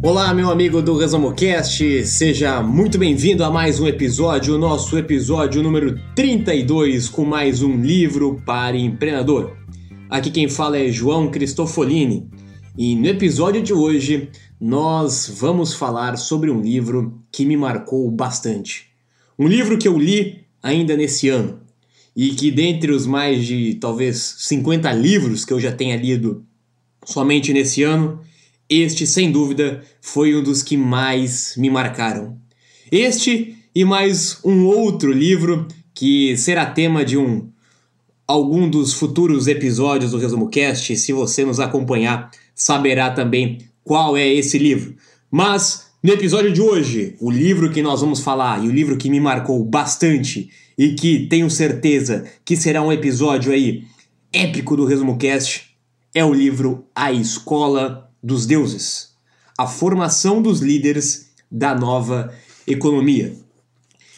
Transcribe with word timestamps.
Olá, 0.00 0.32
meu 0.32 0.48
amigo 0.48 0.80
do 0.80 0.96
Resumo 0.96 1.34
Cast, 1.34 2.06
seja 2.06 2.62
muito 2.62 2.96
bem-vindo 2.96 3.42
a 3.42 3.50
mais 3.50 3.80
um 3.80 3.86
episódio, 3.86 4.54
o 4.54 4.58
nosso 4.58 4.96
episódio 4.96 5.60
número 5.60 6.00
32, 6.14 7.08
com 7.08 7.24
mais 7.24 7.62
um 7.62 7.82
livro 7.82 8.40
para 8.46 8.76
empreendedor. 8.76 9.56
Aqui 10.08 10.30
quem 10.30 10.48
fala 10.48 10.78
é 10.78 10.88
João 10.88 11.28
Cristofolini 11.32 12.30
e 12.76 12.94
no 12.94 13.08
episódio 13.08 13.60
de 13.60 13.74
hoje 13.74 14.30
nós 14.60 15.28
vamos 15.36 15.74
falar 15.74 16.16
sobre 16.16 16.48
um 16.48 16.60
livro 16.60 17.20
que 17.32 17.44
me 17.44 17.56
marcou 17.56 18.08
bastante. 18.08 18.86
Um 19.36 19.48
livro 19.48 19.76
que 19.76 19.88
eu 19.88 19.98
li 19.98 20.44
ainda 20.62 20.96
nesse 20.96 21.28
ano 21.28 21.58
e 22.14 22.30
que, 22.30 22.52
dentre 22.52 22.92
os 22.92 23.04
mais 23.04 23.44
de 23.44 23.74
talvez 23.74 24.36
50 24.38 24.92
livros 24.92 25.44
que 25.44 25.52
eu 25.52 25.58
já 25.58 25.72
tenha 25.72 25.96
lido 25.96 26.44
somente 27.04 27.52
nesse 27.52 27.82
ano, 27.82 28.20
este, 28.68 29.06
sem 29.06 29.32
dúvida, 29.32 29.82
foi 30.00 30.36
um 30.36 30.42
dos 30.42 30.62
que 30.62 30.76
mais 30.76 31.54
me 31.56 31.70
marcaram. 31.70 32.36
Este 32.90 33.56
e 33.74 33.84
mais 33.84 34.38
um 34.44 34.66
outro 34.66 35.12
livro 35.12 35.66
que 35.94 36.36
será 36.36 36.66
tema 36.66 37.04
de 37.04 37.16
um 37.16 37.48
algum 38.26 38.68
dos 38.68 38.92
futuros 38.92 39.46
episódios 39.46 40.10
do 40.10 40.18
Resumo 40.18 40.48
Cast. 40.48 40.96
Se 40.96 41.12
você 41.12 41.44
nos 41.44 41.58
acompanhar, 41.58 42.30
saberá 42.54 43.10
também 43.10 43.58
qual 43.82 44.16
é 44.16 44.28
esse 44.28 44.58
livro. 44.58 44.94
Mas 45.30 45.86
no 46.02 46.12
episódio 46.12 46.52
de 46.52 46.60
hoje, 46.60 47.16
o 47.20 47.30
livro 47.30 47.70
que 47.70 47.82
nós 47.82 48.02
vamos 48.02 48.20
falar 48.20 48.62
e 48.62 48.68
o 48.68 48.72
livro 48.72 48.98
que 48.98 49.08
me 49.08 49.18
marcou 49.18 49.64
bastante 49.64 50.50
e 50.76 50.94
que 50.94 51.26
tenho 51.26 51.50
certeza 51.50 52.24
que 52.44 52.56
será 52.56 52.82
um 52.82 52.92
episódio 52.92 53.50
aí 53.50 53.84
épico 54.32 54.76
do 54.76 54.84
Resumo 54.84 55.16
Cast 55.16 55.74
é 56.14 56.24
o 56.24 56.34
livro 56.34 56.86
A 56.94 57.12
Escola 57.12 58.07
dos 58.28 58.44
deuses, 58.44 59.14
a 59.56 59.66
formação 59.66 60.42
dos 60.42 60.60
líderes 60.60 61.30
da 61.50 61.74
nova 61.74 62.30
economia. 62.66 63.32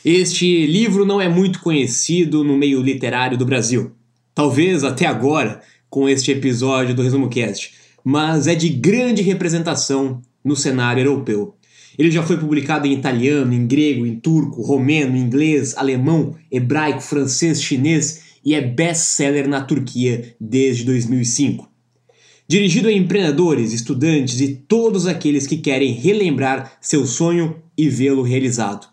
Este 0.05 0.66
livro 0.66 1.06
não 1.06 1.20
é 1.20 1.28
muito 1.28 1.61
conhecido 1.61 2.42
no 2.42 2.58
meio 2.58 2.83
literário 2.83 3.38
do 3.38 3.47
Brasil, 3.47 3.92
talvez 4.34 4.83
até 4.83 5.06
agora 5.06 5.62
com 5.88 6.08
este 6.08 6.33
episódio 6.33 6.92
do 6.92 7.03
Resumo 7.03 7.28
Cast, 7.28 7.72
mas 8.03 8.48
é 8.48 8.55
de 8.56 8.69
grande 8.69 9.22
representação 9.22 10.20
no 10.44 10.56
cenário 10.56 11.05
europeu. 11.05 11.55
Ele 11.97 12.11
já 12.11 12.25
foi 12.25 12.36
publicado 12.36 12.88
em 12.88 12.92
italiano, 12.92 13.53
em 13.53 13.64
grego, 13.64 14.05
em 14.05 14.16
turco, 14.16 14.61
romeno, 14.62 15.16
inglês, 15.16 15.77
alemão, 15.77 16.34
hebraico, 16.50 17.00
francês, 17.00 17.62
chinês 17.62 18.22
e 18.44 18.56
é 18.56 18.61
best-seller 18.61 19.47
na 19.47 19.61
Turquia 19.61 20.34
desde 20.41 20.84
2005 20.84 21.69
dirigido 22.51 22.89
a 22.89 22.93
empreendedores, 22.93 23.73
estudantes 23.73 24.41
e 24.41 24.56
todos 24.56 25.06
aqueles 25.06 25.47
que 25.47 25.56
querem 25.56 25.93
relembrar 25.93 26.73
seu 26.81 27.06
sonho 27.06 27.62
e 27.79 27.89
vê-lo 27.89 28.23
realizado. 28.23 28.89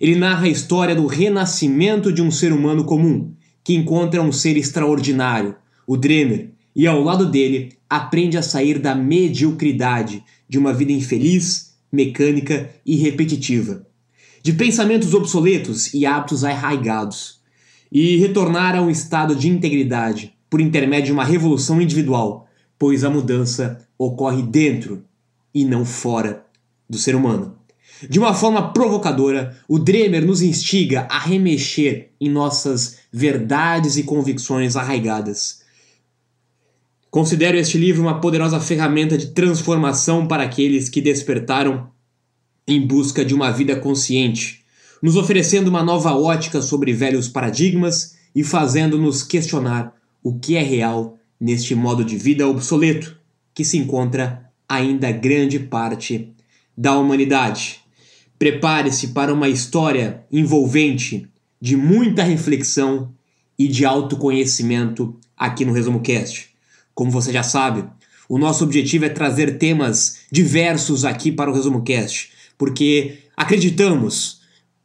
Ele 0.00 0.14
narra 0.14 0.46
a 0.46 0.48
história 0.48 0.94
do 0.94 1.06
renascimento 1.06 2.10
de 2.10 2.22
um 2.22 2.30
ser 2.30 2.50
humano 2.50 2.82
comum, 2.82 3.34
que 3.62 3.74
encontra 3.74 4.22
um 4.22 4.32
ser 4.32 4.56
extraordinário, 4.56 5.54
o 5.86 5.98
Dremer, 5.98 6.52
e 6.74 6.86
ao 6.86 7.02
lado 7.02 7.30
dele 7.30 7.74
aprende 7.90 8.38
a 8.38 8.42
sair 8.42 8.78
da 8.78 8.94
mediocridade 8.94 10.24
de 10.48 10.58
uma 10.58 10.72
vida 10.72 10.92
infeliz, 10.92 11.74
mecânica 11.92 12.70
e 12.86 12.96
repetitiva, 12.96 13.86
de 14.42 14.54
pensamentos 14.54 15.12
obsoletos 15.12 15.92
e 15.92 16.06
hábitos 16.06 16.42
arraigados, 16.42 17.38
e 17.92 18.16
retornar 18.16 18.74
a 18.74 18.80
um 18.80 18.88
estado 18.88 19.36
de 19.36 19.50
integridade 19.50 20.32
por 20.48 20.58
intermédio 20.58 21.08
de 21.08 21.12
uma 21.12 21.24
revolução 21.24 21.82
individual 21.82 22.43
pois 22.84 23.02
a 23.02 23.08
mudança 23.08 23.88
ocorre 23.96 24.42
dentro 24.42 25.02
e 25.54 25.64
não 25.64 25.86
fora 25.86 26.44
do 26.86 26.98
ser 26.98 27.16
humano. 27.16 27.56
De 28.10 28.18
uma 28.18 28.34
forma 28.34 28.74
provocadora, 28.74 29.58
o 29.66 29.78
Dremer 29.78 30.22
nos 30.22 30.42
instiga 30.42 31.06
a 31.08 31.18
remexer 31.18 32.10
em 32.20 32.28
nossas 32.28 32.98
verdades 33.10 33.96
e 33.96 34.02
convicções 34.02 34.76
arraigadas. 34.76 35.62
Considero 37.10 37.56
este 37.56 37.78
livro 37.78 38.02
uma 38.02 38.20
poderosa 38.20 38.60
ferramenta 38.60 39.16
de 39.16 39.28
transformação 39.28 40.28
para 40.28 40.42
aqueles 40.42 40.90
que 40.90 41.00
despertaram 41.00 41.88
em 42.68 42.86
busca 42.86 43.24
de 43.24 43.34
uma 43.34 43.50
vida 43.50 43.76
consciente, 43.76 44.62
nos 45.00 45.16
oferecendo 45.16 45.68
uma 45.68 45.82
nova 45.82 46.14
ótica 46.14 46.60
sobre 46.60 46.92
velhos 46.92 47.28
paradigmas 47.28 48.14
e 48.34 48.44
fazendo-nos 48.44 49.22
questionar 49.22 49.94
o 50.22 50.38
que 50.38 50.54
é 50.54 50.62
real 50.62 51.18
neste 51.44 51.74
modo 51.74 52.02
de 52.02 52.16
vida 52.16 52.48
obsoleto 52.48 53.18
que 53.52 53.66
se 53.66 53.76
encontra 53.76 54.50
ainda 54.66 55.12
grande 55.12 55.58
parte 55.58 56.32
da 56.74 56.96
humanidade. 56.96 57.80
Prepare-se 58.38 59.08
para 59.08 59.32
uma 59.32 59.46
história 59.46 60.24
envolvente 60.32 61.28
de 61.60 61.76
muita 61.76 62.22
reflexão 62.22 63.12
e 63.58 63.68
de 63.68 63.84
autoconhecimento 63.84 65.14
aqui 65.36 65.66
no 65.66 65.74
Resumo 65.74 66.00
Cast. 66.00 66.48
Como 66.94 67.10
você 67.10 67.30
já 67.30 67.42
sabe, 67.42 67.84
o 68.26 68.38
nosso 68.38 68.64
objetivo 68.64 69.04
é 69.04 69.10
trazer 69.10 69.58
temas 69.58 70.20
diversos 70.32 71.04
aqui 71.04 71.30
para 71.30 71.50
o 71.50 71.54
Resumo 71.54 71.82
Cast, 71.82 72.30
porque 72.56 73.18
acreditamos, 73.36 74.40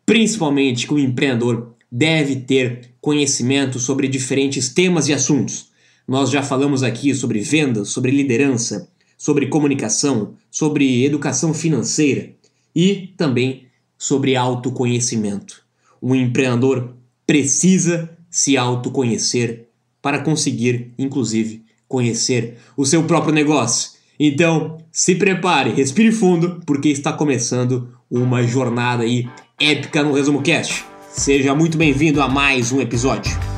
principalmente, 0.06 0.86
que 0.86 0.94
o 0.94 1.00
empreendedor 1.00 1.74
deve 1.90 2.36
ter 2.36 2.96
conhecimento 3.00 3.80
sobre 3.80 4.10
diferentes 4.10 4.68
temas 4.68 5.08
e 5.08 5.14
assuntos 5.14 5.69
nós 6.10 6.32
já 6.32 6.42
falamos 6.42 6.82
aqui 6.82 7.14
sobre 7.14 7.40
vendas, 7.40 7.90
sobre 7.90 8.10
liderança, 8.10 8.90
sobre 9.16 9.46
comunicação, 9.46 10.34
sobre 10.50 11.06
educação 11.06 11.54
financeira 11.54 12.32
e 12.76 13.14
também 13.16 13.68
sobre 13.96 14.36
autoconhecimento. 14.36 15.62
Um 16.02 16.16
empreendedor 16.16 16.96
precisa 17.28 18.10
se 18.28 18.58
autoconhecer 18.58 19.68
para 20.02 20.20
conseguir, 20.20 20.92
inclusive, 20.98 21.64
conhecer 21.88 22.58
o 22.76 22.88
seu 22.88 23.04
próprio 23.04 23.34
negócio. 23.34 23.92
Então, 24.20 24.78
se 24.92 25.14
prepare, 25.14 25.74
respire 25.74 26.12
fundo, 26.12 26.60
porque 26.66 26.90
está 26.90 27.14
começando 27.14 27.88
uma 28.10 28.42
jornada 28.42 29.04
aí 29.04 29.30
épica 29.60 30.02
no 30.02 30.14
Resumo 30.14 30.42
Cast. 30.42 30.84
Seja 31.12 31.54
muito 31.54 31.78
bem-vindo 31.78 32.20
a 32.20 32.28
mais 32.28 32.72
um 32.72 32.82
episódio. 32.82 33.49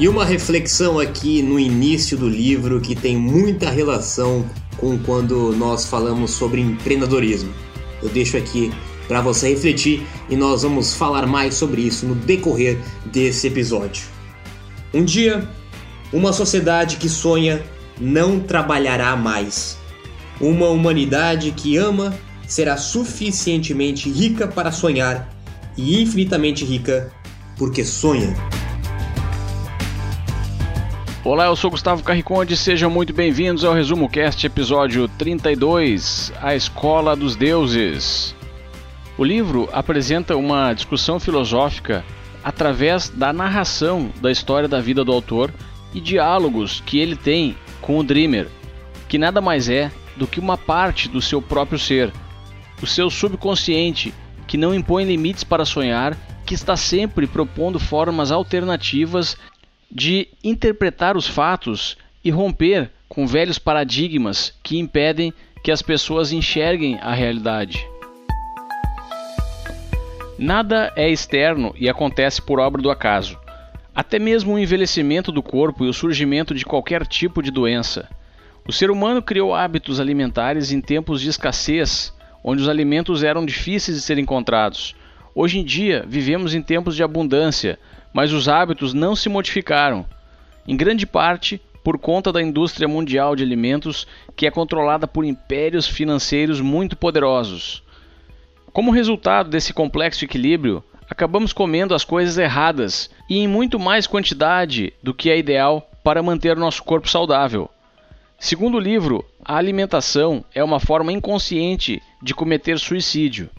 E 0.00 0.08
uma 0.08 0.24
reflexão 0.24 1.00
aqui 1.00 1.42
no 1.42 1.58
início 1.58 2.16
do 2.16 2.28
livro 2.28 2.80
que 2.80 2.94
tem 2.94 3.16
muita 3.16 3.68
relação 3.68 4.48
com 4.76 4.96
quando 4.96 5.52
nós 5.56 5.86
falamos 5.86 6.30
sobre 6.30 6.60
empreendedorismo. 6.60 7.52
Eu 8.00 8.08
deixo 8.08 8.36
aqui 8.36 8.72
para 9.08 9.20
você 9.20 9.48
refletir 9.48 10.06
e 10.30 10.36
nós 10.36 10.62
vamos 10.62 10.94
falar 10.94 11.26
mais 11.26 11.54
sobre 11.54 11.82
isso 11.82 12.06
no 12.06 12.14
decorrer 12.14 12.78
desse 13.06 13.48
episódio. 13.48 14.04
Um 14.94 15.04
dia, 15.04 15.48
uma 16.12 16.32
sociedade 16.32 16.96
que 16.96 17.08
sonha 17.08 17.60
não 18.00 18.38
trabalhará 18.38 19.16
mais. 19.16 19.76
Uma 20.40 20.68
humanidade 20.68 21.50
que 21.50 21.76
ama 21.76 22.16
será 22.46 22.76
suficientemente 22.76 24.08
rica 24.08 24.46
para 24.46 24.70
sonhar 24.70 25.28
e 25.76 26.00
infinitamente 26.00 26.64
rica 26.64 27.10
porque 27.56 27.84
sonha. 27.84 28.36
Olá, 31.30 31.44
eu 31.44 31.56
sou 31.56 31.70
Gustavo 31.70 32.02
Carriconde, 32.02 32.56
sejam 32.56 32.88
muito 32.88 33.12
bem-vindos 33.12 33.62
ao 33.62 33.74
Resumo 33.74 34.08
Cast, 34.08 34.46
episódio 34.46 35.06
32, 35.18 36.32
A 36.40 36.56
Escola 36.56 37.14
dos 37.14 37.36
Deuses. 37.36 38.34
O 39.18 39.22
livro 39.22 39.68
apresenta 39.70 40.34
uma 40.38 40.72
discussão 40.72 41.20
filosófica 41.20 42.02
através 42.42 43.10
da 43.10 43.30
narração 43.30 44.10
da 44.22 44.32
história 44.32 44.66
da 44.66 44.80
vida 44.80 45.04
do 45.04 45.12
autor 45.12 45.52
e 45.92 46.00
diálogos 46.00 46.80
que 46.80 46.98
ele 46.98 47.14
tem 47.14 47.54
com 47.82 47.98
o 47.98 48.02
Dreamer, 48.02 48.48
que 49.06 49.18
nada 49.18 49.42
mais 49.42 49.68
é 49.68 49.92
do 50.16 50.26
que 50.26 50.40
uma 50.40 50.56
parte 50.56 51.10
do 51.10 51.20
seu 51.20 51.42
próprio 51.42 51.78
ser, 51.78 52.10
o 52.80 52.86
seu 52.86 53.10
subconsciente, 53.10 54.14
que 54.46 54.56
não 54.56 54.74
impõe 54.74 55.04
limites 55.04 55.44
para 55.44 55.66
sonhar, 55.66 56.16
que 56.46 56.54
está 56.54 56.74
sempre 56.74 57.26
propondo 57.26 57.78
formas 57.78 58.32
alternativas 58.32 59.36
de 59.90 60.28
interpretar 60.42 61.16
os 61.16 61.26
fatos 61.26 61.96
e 62.24 62.30
romper 62.30 62.90
com 63.08 63.26
velhos 63.26 63.58
paradigmas 63.58 64.54
que 64.62 64.78
impedem 64.78 65.32
que 65.62 65.70
as 65.70 65.82
pessoas 65.82 66.32
enxerguem 66.32 66.98
a 67.00 67.12
realidade. 67.12 67.86
Nada 70.38 70.92
é 70.94 71.10
externo 71.10 71.74
e 71.76 71.88
acontece 71.88 72.40
por 72.40 72.60
obra 72.60 72.80
do 72.80 72.90
acaso. 72.90 73.36
Até 73.94 74.18
mesmo 74.18 74.54
o 74.54 74.58
envelhecimento 74.58 75.32
do 75.32 75.42
corpo 75.42 75.84
e 75.84 75.88
o 75.88 75.92
surgimento 75.92 76.54
de 76.54 76.64
qualquer 76.64 77.04
tipo 77.04 77.42
de 77.42 77.50
doença. 77.50 78.08
O 78.66 78.72
ser 78.72 78.90
humano 78.90 79.20
criou 79.20 79.54
hábitos 79.54 79.98
alimentares 79.98 80.70
em 80.70 80.80
tempos 80.80 81.20
de 81.20 81.30
escassez, 81.30 82.14
onde 82.44 82.62
os 82.62 82.68
alimentos 82.68 83.24
eram 83.24 83.44
difíceis 83.44 83.96
de 83.96 84.02
ser 84.02 84.18
encontrados. 84.18 84.94
Hoje 85.34 85.58
em 85.58 85.64
dia, 85.64 86.04
vivemos 86.06 86.54
em 86.54 86.62
tempos 86.62 86.94
de 86.94 87.02
abundância, 87.02 87.78
mas 88.12 88.32
os 88.32 88.48
hábitos 88.48 88.94
não 88.94 89.14
se 89.14 89.28
modificaram. 89.28 90.06
Em 90.66 90.76
grande 90.76 91.06
parte 91.06 91.60
por 91.82 91.98
conta 91.98 92.30
da 92.30 92.42
indústria 92.42 92.86
mundial 92.86 93.34
de 93.34 93.42
alimentos, 93.42 94.06
que 94.36 94.46
é 94.46 94.50
controlada 94.50 95.06
por 95.06 95.24
impérios 95.24 95.86
financeiros 95.86 96.60
muito 96.60 96.96
poderosos. 96.96 97.82
Como 98.72 98.90
resultado 98.90 99.48
desse 99.48 99.72
complexo 99.72 100.24
equilíbrio, 100.24 100.84
acabamos 101.08 101.52
comendo 101.52 101.94
as 101.94 102.04
coisas 102.04 102.36
erradas 102.36 103.10
e 103.28 103.38
em 103.38 103.48
muito 103.48 103.78
mais 103.78 104.06
quantidade 104.06 104.92
do 105.02 105.14
que 105.14 105.30
é 105.30 105.38
ideal 105.38 105.90
para 106.04 106.22
manter 106.22 106.56
nosso 106.56 106.82
corpo 106.84 107.08
saudável. 107.08 107.70
Segundo 108.38 108.76
o 108.76 108.80
livro, 108.80 109.24
a 109.44 109.56
alimentação 109.56 110.44
é 110.54 110.62
uma 110.62 110.78
forma 110.78 111.10
inconsciente 111.10 112.02
de 112.22 112.34
cometer 112.34 112.78
suicídio. 112.78 113.50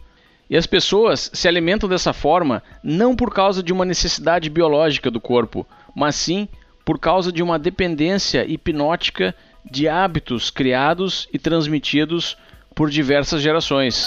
E 0.50 0.56
as 0.56 0.66
pessoas 0.66 1.30
se 1.32 1.46
alimentam 1.46 1.88
dessa 1.88 2.12
forma 2.12 2.60
não 2.82 3.14
por 3.14 3.32
causa 3.32 3.62
de 3.62 3.72
uma 3.72 3.84
necessidade 3.84 4.50
biológica 4.50 5.08
do 5.08 5.20
corpo, 5.20 5.64
mas 5.94 6.16
sim 6.16 6.48
por 6.84 6.98
causa 6.98 7.30
de 7.30 7.40
uma 7.40 7.56
dependência 7.56 8.44
hipnótica 8.44 9.32
de 9.64 9.86
hábitos 9.86 10.50
criados 10.50 11.28
e 11.32 11.38
transmitidos 11.38 12.36
por 12.74 12.90
diversas 12.90 13.40
gerações. 13.40 14.06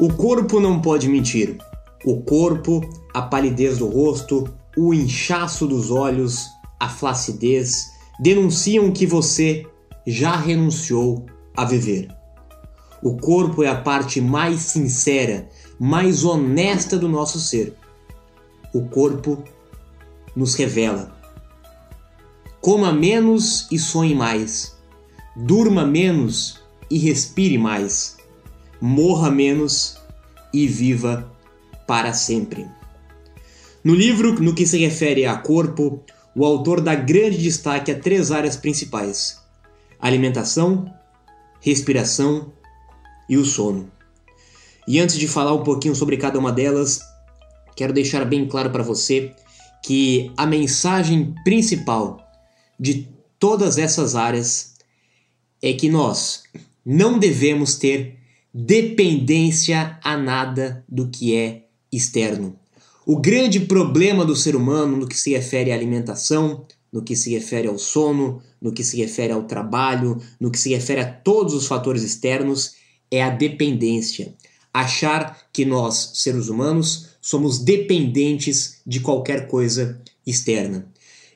O 0.00 0.12
corpo 0.14 0.58
não 0.58 0.80
pode 0.80 1.08
mentir. 1.08 1.56
O 2.04 2.22
corpo, 2.22 2.80
a 3.14 3.22
palidez 3.22 3.78
do 3.78 3.86
rosto, 3.86 4.52
o 4.76 4.92
inchaço 4.92 5.64
dos 5.68 5.92
olhos, 5.92 6.48
a 6.80 6.88
flacidez 6.88 7.92
denunciam 8.18 8.90
que 8.90 9.06
você 9.06 9.64
já 10.04 10.34
renunciou 10.34 11.24
a 11.56 11.64
viver. 11.64 12.19
O 13.02 13.16
corpo 13.16 13.62
é 13.62 13.68
a 13.68 13.80
parte 13.80 14.20
mais 14.20 14.60
sincera, 14.60 15.48
mais 15.78 16.24
honesta 16.24 16.98
do 16.98 17.08
nosso 17.08 17.40
ser. 17.40 17.74
O 18.74 18.82
corpo 18.82 19.42
nos 20.36 20.54
revela. 20.54 21.18
Coma 22.60 22.92
menos 22.92 23.66
e 23.70 23.78
sonhe 23.78 24.14
mais. 24.14 24.76
Durma 25.34 25.86
menos 25.86 26.60
e 26.90 26.98
respire 26.98 27.56
mais 27.56 28.20
morra 28.80 29.30
menos 29.30 29.98
e 30.52 30.66
viva 30.66 31.30
para 31.86 32.12
sempre. 32.12 32.66
No 33.84 33.94
livro, 33.94 34.40
no 34.40 34.54
que 34.54 34.66
se 34.66 34.78
refere 34.78 35.26
a 35.26 35.36
corpo, 35.36 36.02
o 36.34 36.44
autor 36.44 36.80
dá 36.80 36.94
grande 36.94 37.38
destaque 37.38 37.92
a 37.92 37.98
três 37.98 38.30
áreas 38.30 38.56
principais: 38.56 39.38
alimentação, 40.00 40.92
respiração 41.60 42.52
e 43.30 43.38
o 43.38 43.44
sono. 43.44 43.88
E 44.88 44.98
antes 44.98 45.16
de 45.16 45.28
falar 45.28 45.54
um 45.54 45.62
pouquinho 45.62 45.94
sobre 45.94 46.16
cada 46.16 46.38
uma 46.38 46.50
delas, 46.50 47.00
quero 47.76 47.92
deixar 47.92 48.24
bem 48.24 48.48
claro 48.48 48.70
para 48.70 48.82
você 48.82 49.32
que 49.84 50.32
a 50.36 50.44
mensagem 50.44 51.32
principal 51.44 52.18
de 52.78 53.08
todas 53.38 53.78
essas 53.78 54.16
áreas 54.16 54.74
é 55.62 55.72
que 55.72 55.88
nós 55.88 56.42
não 56.84 57.18
devemos 57.18 57.76
ter 57.76 58.18
dependência 58.52 59.98
a 60.02 60.16
nada 60.16 60.84
do 60.88 61.08
que 61.08 61.36
é 61.36 61.66
externo. 61.92 62.58
O 63.06 63.16
grande 63.16 63.60
problema 63.60 64.24
do 64.24 64.34
ser 64.34 64.56
humano 64.56 64.96
no 64.96 65.06
que 65.06 65.16
se 65.16 65.30
refere 65.30 65.70
à 65.70 65.74
alimentação, 65.74 66.66
no 66.92 67.02
que 67.02 67.14
se 67.14 67.30
refere 67.30 67.68
ao 67.68 67.78
sono, 67.78 68.42
no 68.60 68.72
que 68.72 68.82
se 68.82 68.96
refere 68.96 69.32
ao 69.32 69.44
trabalho, 69.44 70.20
no 70.40 70.50
que 70.50 70.58
se 70.58 70.70
refere 70.70 71.00
a 71.00 71.12
todos 71.12 71.54
os 71.54 71.66
fatores 71.66 72.02
externos, 72.02 72.79
é 73.10 73.22
a 73.22 73.30
dependência. 73.30 74.34
Achar 74.72 75.38
que 75.52 75.64
nós, 75.64 76.12
seres 76.14 76.48
humanos, 76.48 77.08
somos 77.20 77.58
dependentes 77.58 78.80
de 78.86 79.00
qualquer 79.00 79.48
coisa 79.48 80.00
externa. 80.26 80.86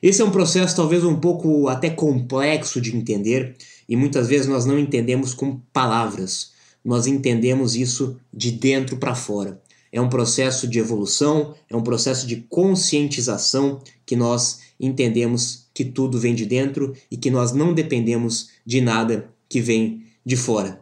Esse 0.01 0.21
é 0.21 0.25
um 0.25 0.31
processo 0.31 0.75
talvez 0.75 1.03
um 1.03 1.19
pouco 1.19 1.67
até 1.67 1.89
complexo 1.89 2.79
de 2.79 2.95
entender 2.95 3.55
e 3.89 3.95
muitas 3.95 4.27
vezes 4.27 4.47
nós 4.47 4.65
não 4.65 4.79
entendemos 4.79 5.33
com 5.33 5.59
palavras 5.73 6.55
nós 6.85 7.07
entendemos 7.07 7.75
isso 7.75 8.15
de 8.31 8.51
dentro 8.51 8.97
para 8.97 9.15
fora. 9.15 9.59
É 9.91 9.99
um 9.99 10.07
processo 10.07 10.67
de 10.67 10.77
evolução, 10.77 11.55
é 11.67 11.75
um 11.75 11.81
processo 11.81 12.27
de 12.27 12.45
conscientização 12.47 13.81
que 14.05 14.15
nós 14.15 14.59
entendemos 14.79 15.65
que 15.73 15.83
tudo 15.83 16.19
vem 16.19 16.35
de 16.35 16.45
dentro 16.45 16.93
e 17.09 17.17
que 17.17 17.31
nós 17.31 17.53
não 17.53 17.73
dependemos 17.73 18.49
de 18.63 18.81
nada 18.81 19.29
que 19.49 19.59
vem 19.59 20.03
de 20.23 20.35
fora. 20.35 20.79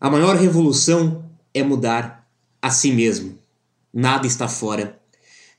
A 0.00 0.08
maior 0.08 0.34
revolução 0.34 1.26
é 1.52 1.62
mudar 1.62 2.26
a 2.62 2.70
si 2.70 2.90
mesmo. 2.90 3.38
Nada 3.92 4.26
está 4.26 4.48
fora 4.48 4.98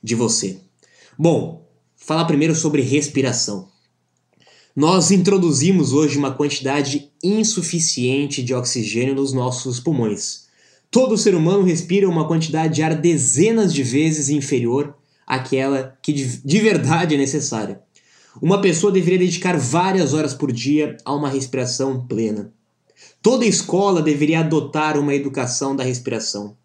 de 0.02 0.16
você. 0.16 0.58
Bom, 1.16 1.64
falar 1.94 2.24
primeiro 2.24 2.52
sobre 2.52 2.82
respiração. 2.82 3.68
Nós 4.74 5.12
introduzimos 5.12 5.92
hoje 5.92 6.18
uma 6.18 6.34
quantidade 6.34 7.12
insuficiente 7.22 8.42
de 8.42 8.52
oxigênio 8.52 9.14
nos 9.14 9.32
nossos 9.32 9.78
pulmões. 9.78 10.48
Todo 10.90 11.16
ser 11.16 11.36
humano 11.36 11.62
respira 11.62 12.08
uma 12.08 12.26
quantidade 12.26 12.74
de 12.74 12.82
ar 12.82 12.96
dezenas 12.96 13.72
de 13.72 13.84
vezes 13.84 14.28
inferior 14.28 14.96
àquela 15.24 15.96
que 16.02 16.12
de 16.12 16.58
verdade 16.58 17.14
é 17.14 17.18
necessária. 17.18 17.80
Uma 18.40 18.60
pessoa 18.60 18.92
deveria 18.92 19.20
dedicar 19.20 19.56
várias 19.56 20.12
horas 20.12 20.34
por 20.34 20.50
dia 20.50 20.96
a 21.04 21.14
uma 21.14 21.28
respiração 21.28 22.04
plena. 22.08 22.52
Toda 23.22 23.46
escola 23.46 24.02
deveria 24.02 24.40
adotar 24.40 24.98
uma 24.98 25.14
educação 25.14 25.76
da 25.76 25.84
respiração. 25.84 26.56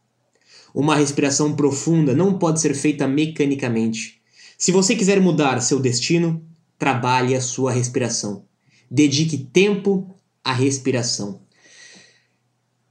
Uma 0.74 0.96
respiração 0.96 1.56
profunda 1.56 2.16
não 2.16 2.40
pode 2.40 2.60
ser 2.60 2.74
feita 2.74 3.08
mecanicamente. 3.08 4.20
Se 4.58 4.72
você 4.72 4.96
quiser 4.96 5.22
mudar 5.22 5.62
seu 5.62 5.80
destino, 5.80 6.44
trabalhe 6.80 7.36
a 7.36 7.42
sua 7.42 7.72
respiração. 7.72 8.46
Dedique 8.90 9.38
tempo 9.38 10.16
à 10.44 10.52
respiração. 10.52 11.42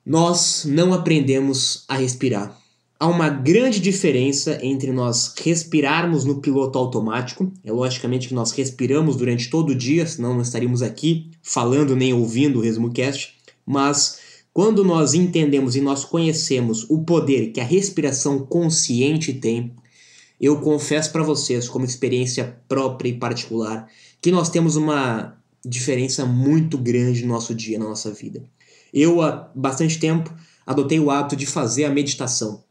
Nós 0.04 0.64
não 0.64 0.94
aprendemos 0.94 1.85
a 1.88 1.96
respirar. 1.96 2.56
Há 3.00 3.08
uma 3.08 3.28
grande 3.28 3.80
diferença 3.80 4.61
entre 4.62 4.92
nós 4.92 5.35
respirarmos 5.37 6.25
no 6.25 6.40
piloto 6.40 6.78
automático, 6.78 7.52
é 7.64 7.73
logicamente 7.73 8.28
que 8.28 8.35
nós 8.35 8.52
respiramos 8.52 9.16
durante 9.16 9.50
todo 9.50 9.70
o 9.70 9.75
dia, 9.75 10.06
senão 10.06 10.35
não 10.35 10.42
estaríamos 10.42 10.82
aqui 10.82 11.30
falando 11.42 11.96
nem 11.96 12.14
ouvindo 12.14 12.58
o 12.61 12.62
ResmoCast, 12.62 13.37
mas 13.66 14.20
quando 14.52 14.82
nós 14.85 15.12
entendemos 15.12 15.76
e 15.76 15.82
nós 15.82 16.04
conhecemos 16.04 16.87
o 16.88 17.02
poder 17.02 17.52
que 17.52 17.61
a 17.61 17.64
respiração 17.64 18.38
consciente 18.38 19.35
tem, 19.35 19.75
eu 20.40 20.61
confesso 20.61 21.12
para 21.12 21.23
vocês, 21.23 21.68
como 21.68 21.85
experiência 21.85 22.58
própria 22.68 23.11
e 23.11 23.18
particular, 23.18 23.87
que 24.20 24.30
nós 24.30 24.49
temos 24.49 24.76
uma 24.76 25.37
diferença 25.64 26.25
muito 26.25 26.78
grande 26.78 27.23
no 27.23 27.35
nosso 27.35 27.54
dia, 27.54 27.78
na 27.78 27.87
nossa 27.87 28.11
vida. 28.12 28.42
Eu, 28.94 29.20
há 29.20 29.50
bastante 29.54 29.99
tempo, 29.99 30.32
adotei 30.64 31.00
o 31.00 31.11
hábito 31.11 31.37
de 31.37 31.44
fazer 31.44 31.85
a 31.85 31.90
meditação. 31.90 32.64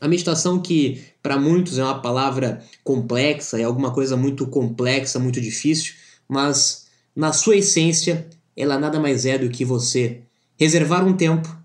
A 0.00 0.08
meditação, 0.08 0.60
que 0.60 1.02
para 1.22 1.38
muitos 1.38 1.78
é 1.78 1.84
uma 1.84 2.00
palavra 2.00 2.64
complexa, 2.82 3.60
é 3.60 3.64
alguma 3.64 3.92
coisa 3.92 4.16
muito 4.16 4.46
complexa, 4.46 5.18
muito 5.18 5.40
difícil, 5.40 5.94
mas 6.26 6.86
na 7.14 7.32
sua 7.32 7.56
essência, 7.56 8.26
ela 8.56 8.78
nada 8.78 8.98
mais 8.98 9.26
é 9.26 9.36
do 9.36 9.50
que 9.50 9.64
você 9.64 10.22
reservar 10.60 11.06
um 11.06 11.16
tempo 11.16 11.56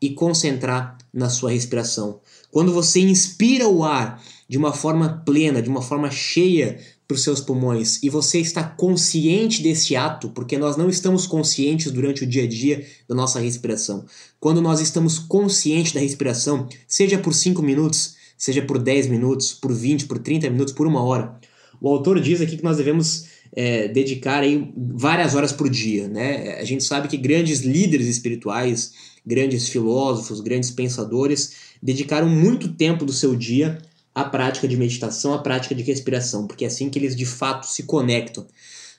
e 0.00 0.10
concentrar 0.10 0.96
na 1.12 1.28
sua 1.28 1.50
respiração. 1.50 2.20
Quando 2.52 2.72
você 2.72 3.00
inspira 3.00 3.66
o 3.66 3.82
ar 3.82 4.22
de 4.48 4.56
uma 4.56 4.72
forma 4.72 5.24
plena, 5.26 5.60
de 5.60 5.68
uma 5.68 5.82
forma 5.82 6.08
cheia 6.12 6.78
para 7.08 7.16
os 7.16 7.24
seus 7.24 7.40
pulmões 7.40 8.00
e 8.04 8.08
você 8.08 8.38
está 8.38 8.62
consciente 8.62 9.64
desse 9.64 9.96
ato, 9.96 10.28
porque 10.28 10.56
nós 10.56 10.76
não 10.76 10.88
estamos 10.88 11.26
conscientes 11.26 11.90
durante 11.90 12.22
o 12.22 12.26
dia 12.26 12.44
a 12.44 12.46
dia 12.46 12.86
da 13.08 13.16
nossa 13.16 13.40
respiração. 13.40 14.04
Quando 14.38 14.62
nós 14.62 14.80
estamos 14.80 15.18
conscientes 15.18 15.92
da 15.92 15.98
respiração, 15.98 16.68
seja 16.86 17.18
por 17.18 17.34
5 17.34 17.60
minutos, 17.62 18.14
seja 18.38 18.62
por 18.62 18.78
10 18.78 19.08
minutos, 19.08 19.54
por 19.54 19.72
20, 19.72 20.06
por 20.06 20.18
30 20.20 20.50
minutos, 20.50 20.72
por 20.72 20.86
uma 20.86 21.02
hora, 21.02 21.36
o 21.80 21.88
autor 21.88 22.20
diz 22.20 22.40
aqui 22.40 22.56
que 22.56 22.64
nós 22.64 22.76
devemos 22.76 23.24
é, 23.52 23.88
dedicar 23.88 24.42
aí 24.42 24.72
várias 24.76 25.34
horas 25.34 25.52
por 25.52 25.68
dia. 25.68 26.08
Né? 26.08 26.56
A 26.58 26.64
gente 26.64 26.84
sabe 26.84 27.08
que 27.08 27.16
grandes 27.16 27.60
líderes 27.60 28.06
espirituais, 28.06 28.92
grandes 29.24 29.68
filósofos, 29.68 30.40
grandes 30.40 30.70
pensadores 30.70 31.52
dedicaram 31.82 32.28
muito 32.28 32.68
tempo 32.68 33.04
do 33.04 33.12
seu 33.12 33.34
dia 33.34 33.78
à 34.14 34.24
prática 34.24 34.66
de 34.66 34.76
meditação, 34.76 35.34
à 35.34 35.38
prática 35.38 35.74
de 35.74 35.82
respiração, 35.82 36.46
porque 36.46 36.64
é 36.64 36.68
assim 36.68 36.88
que 36.88 36.98
eles 36.98 37.14
de 37.14 37.26
fato 37.26 37.66
se 37.66 37.82
conectam. 37.82 38.46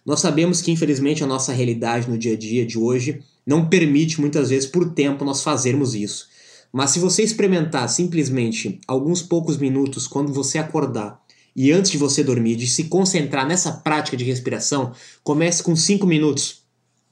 Nós 0.06 0.20
sabemos 0.20 0.62
que, 0.62 0.72
infelizmente, 0.72 1.24
a 1.24 1.28
nossa 1.28 1.52
realidade 1.52 2.10
no 2.10 2.18
dia 2.18 2.34
a 2.34 2.38
dia 2.38 2.66
de 2.66 2.78
hoje 2.78 3.22
não 3.46 3.68
permite 3.68 4.22
muitas 4.22 4.50
vezes 4.50 4.70
por 4.70 4.94
tempo 4.94 5.26
nós 5.26 5.44
fazermos 5.44 5.96
isso. 5.96 6.28
Mas 6.72 6.92
se 6.92 7.00
você 7.00 7.24
experimentar 7.24 7.90
simplesmente 7.90 8.80
alguns 8.88 9.22
poucos 9.22 9.58
minutos 9.58 10.08
quando 10.08 10.34
você 10.34 10.58
acordar 10.58 11.22
e 11.58 11.72
antes 11.72 11.90
de 11.90 11.98
você 11.98 12.24
dormir, 12.24 12.56
de 12.56 12.68
se 12.68 12.84
concentrar 12.84 13.48
nessa 13.48 13.72
prática 13.72 14.16
de 14.16 14.24
respiração, 14.24 14.92
comece 15.24 15.64
com 15.64 15.76
5 15.76 16.06
minutos. 16.06 16.62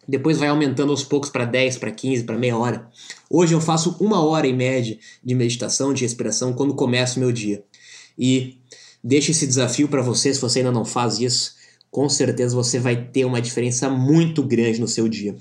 Depois 0.07 0.37
vai 0.37 0.49
aumentando 0.49 0.91
aos 0.91 1.03
poucos 1.03 1.31
para 1.31 1.45
10, 1.45 1.79
para 1.79 1.89
15, 1.89 2.25
para 2.25 2.37
meia 2.37 2.55
hora. 2.55 2.87
Hoje 3.27 3.55
eu 3.55 3.59
faço 3.59 3.97
uma 3.99 4.23
hora 4.23 4.45
em 4.45 4.55
média 4.55 4.99
de 5.23 5.33
meditação, 5.33 5.91
de 5.91 6.03
respiração 6.03 6.53
quando 6.53 6.75
começo 6.75 7.17
o 7.17 7.21
meu 7.21 7.31
dia. 7.31 7.63
E 8.15 8.59
deixo 9.03 9.31
esse 9.31 9.47
desafio 9.47 9.87
para 9.87 10.03
você, 10.03 10.31
se 10.31 10.39
você 10.39 10.59
ainda 10.59 10.71
não 10.71 10.85
faz 10.85 11.19
isso, 11.19 11.55
com 11.89 12.07
certeza 12.07 12.55
você 12.55 12.77
vai 12.77 12.95
ter 12.95 13.25
uma 13.25 13.41
diferença 13.41 13.89
muito 13.89 14.43
grande 14.43 14.79
no 14.79 14.87
seu 14.87 15.07
dia. 15.07 15.35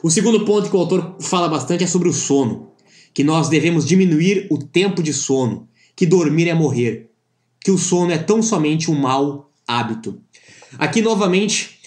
O 0.00 0.08
segundo 0.08 0.44
ponto 0.44 0.70
que 0.70 0.76
o 0.76 0.78
autor 0.78 1.16
fala 1.20 1.48
bastante 1.48 1.82
é 1.82 1.88
sobre 1.88 2.08
o 2.08 2.12
sono, 2.12 2.70
que 3.12 3.24
nós 3.24 3.48
devemos 3.48 3.84
diminuir 3.84 4.46
o 4.48 4.58
tempo 4.58 5.02
de 5.02 5.12
sono, 5.12 5.68
que 5.96 6.06
dormir 6.06 6.48
é 6.48 6.54
morrer, 6.54 7.11
que 7.62 7.70
o 7.70 7.78
sono 7.78 8.12
é 8.12 8.18
tão 8.18 8.42
somente 8.42 8.90
um 8.90 8.94
mau 8.94 9.50
hábito. 9.66 10.20
Aqui 10.78 11.00
novamente, 11.00 11.78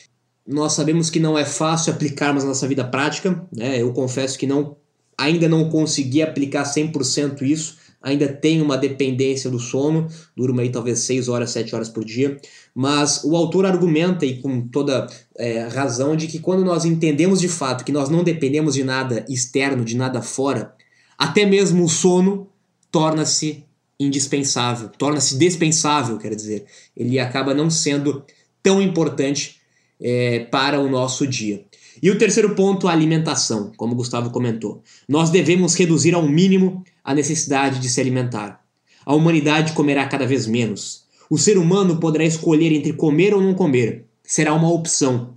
nós 0.47 0.73
sabemos 0.73 1.09
que 1.09 1.19
não 1.19 1.37
é 1.37 1.43
fácil 1.43 1.93
aplicarmos 1.93 2.43
na 2.43 2.49
nossa 2.49 2.67
vida 2.67 2.83
prática, 2.83 3.45
né? 3.51 3.81
Eu 3.81 3.91
confesso 3.93 4.37
que 4.37 4.47
não 4.47 4.77
ainda 5.17 5.47
não 5.47 5.69
consegui 5.69 6.21
aplicar 6.21 6.63
100% 6.63 7.41
isso, 7.41 7.77
ainda 8.01 8.27
tenho 8.27 8.63
uma 8.63 8.77
dependência 8.77 9.49
do 9.49 9.59
sono, 9.59 10.07
durmo 10.35 10.59
aí 10.59 10.69
talvez 10.69 10.99
6 10.99 11.29
horas, 11.29 11.51
7 11.51 11.73
horas 11.73 11.89
por 11.89 12.03
dia, 12.03 12.39
mas 12.73 13.23
o 13.23 13.35
autor 13.35 13.65
argumenta, 13.65 14.25
e 14.25 14.41
com 14.41 14.67
toda 14.67 15.07
é, 15.37 15.61
razão, 15.67 16.15
de 16.15 16.27
que 16.27 16.39
quando 16.39 16.63
nós 16.63 16.85
entendemos 16.85 17.39
de 17.39 17.47
fato 17.47 17.85
que 17.85 17.91
nós 17.91 18.09
não 18.09 18.23
dependemos 18.23 18.75
de 18.75 18.83
nada 18.83 19.25
externo, 19.29 19.85
de 19.85 19.95
nada 19.95 20.21
fora, 20.21 20.73
até 21.17 21.45
mesmo 21.45 21.85
o 21.85 21.89
sono 21.89 22.47
torna-se 22.91 23.63
indispensável, 23.99 24.89
torna-se 24.89 25.37
dispensável, 25.37 26.17
quer 26.17 26.35
dizer, 26.35 26.65
ele 26.95 27.19
acaba 27.19 27.53
não 27.53 27.69
sendo 27.69 28.23
tão 28.61 28.81
importante 28.81 29.61
é, 30.01 30.39
para 30.39 30.79
o 30.79 30.89
nosso 30.89 31.25
dia. 31.25 31.63
E 32.01 32.11
o 32.11 32.17
terceiro 32.17 32.55
ponto, 32.55 32.87
a 32.87 32.91
alimentação, 32.91 33.71
como 33.77 33.93
o 33.93 33.95
Gustavo 33.95 34.29
comentou. 34.29 34.83
Nós 35.07 35.29
devemos 35.29 35.75
reduzir 35.75 36.13
ao 36.13 36.27
mínimo 36.27 36.83
a 37.03 37.13
necessidade 37.13 37.79
de 37.79 37.89
se 37.89 38.01
alimentar. 38.01 38.61
A 39.05 39.13
humanidade 39.13 39.73
comerá 39.73 40.05
cada 40.07 40.25
vez 40.25 40.45
menos. 40.45 41.05
O 41.29 41.37
ser 41.37 41.57
humano 41.57 41.99
poderá 41.99 42.25
escolher 42.25 42.71
entre 42.73 42.93
comer 42.93 43.33
ou 43.33 43.41
não 43.41 43.53
comer. 43.53 44.05
Será 44.23 44.53
uma 44.53 44.71
opção. 44.71 45.35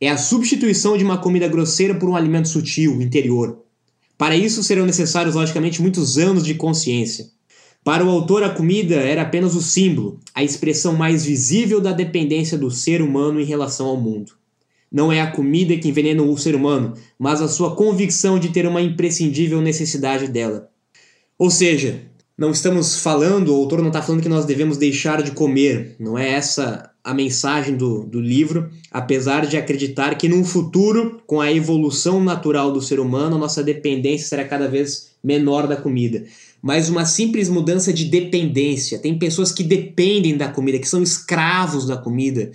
É 0.00 0.08
a 0.08 0.18
substituição 0.18 0.98
de 0.98 1.04
uma 1.04 1.18
comida 1.18 1.48
grosseira 1.48 1.94
por 1.94 2.08
um 2.08 2.16
alimento 2.16 2.48
sutil, 2.48 3.00
interior. 3.00 3.58
Para 4.18 4.36
isso 4.36 4.62
serão 4.62 4.84
necessários, 4.84 5.34
logicamente, 5.34 5.80
muitos 5.80 6.18
anos 6.18 6.44
de 6.44 6.54
consciência. 6.54 7.33
Para 7.84 8.02
o 8.02 8.08
autor, 8.08 8.42
a 8.42 8.48
comida 8.48 8.94
era 8.94 9.20
apenas 9.20 9.54
o 9.54 9.60
símbolo, 9.60 10.18
a 10.34 10.42
expressão 10.42 10.96
mais 10.96 11.22
visível 11.22 11.82
da 11.82 11.92
dependência 11.92 12.56
do 12.56 12.70
ser 12.70 13.02
humano 13.02 13.38
em 13.38 13.44
relação 13.44 13.86
ao 13.86 14.00
mundo. 14.00 14.32
Não 14.90 15.12
é 15.12 15.20
a 15.20 15.30
comida 15.30 15.76
que 15.76 15.88
envenena 15.88 16.22
o 16.22 16.38
ser 16.38 16.54
humano, 16.54 16.94
mas 17.18 17.42
a 17.42 17.48
sua 17.48 17.76
convicção 17.76 18.38
de 18.38 18.48
ter 18.48 18.66
uma 18.66 18.80
imprescindível 18.80 19.60
necessidade 19.60 20.28
dela. 20.28 20.70
Ou 21.38 21.50
seja, 21.50 22.00
não 22.38 22.52
estamos 22.52 23.00
falando, 23.00 23.50
o 23.50 23.56
autor 23.56 23.80
não 23.80 23.88
está 23.88 24.00
falando 24.00 24.22
que 24.22 24.28
nós 24.30 24.46
devemos 24.46 24.78
deixar 24.78 25.22
de 25.22 25.32
comer, 25.32 25.94
não 26.00 26.16
é 26.16 26.30
essa 26.30 26.90
a 27.04 27.12
mensagem 27.12 27.76
do, 27.76 28.04
do 28.04 28.18
livro, 28.18 28.70
apesar 28.90 29.44
de 29.44 29.58
acreditar 29.58 30.14
que 30.14 30.26
num 30.26 30.42
futuro, 30.42 31.20
com 31.26 31.38
a 31.38 31.52
evolução 31.52 32.24
natural 32.24 32.72
do 32.72 32.80
ser 32.80 32.98
humano, 32.98 33.36
nossa 33.36 33.62
dependência 33.62 34.26
será 34.26 34.44
cada 34.44 34.68
vez 34.68 35.10
menor 35.22 35.66
da 35.66 35.76
comida. 35.76 36.24
Mas 36.64 36.88
uma 36.88 37.04
simples 37.04 37.50
mudança 37.50 37.92
de 37.92 38.06
dependência. 38.06 38.98
Tem 38.98 39.18
pessoas 39.18 39.52
que 39.52 39.62
dependem 39.62 40.34
da 40.34 40.48
comida, 40.48 40.78
que 40.78 40.88
são 40.88 41.02
escravos 41.02 41.86
da 41.86 41.94
comida. 41.94 42.50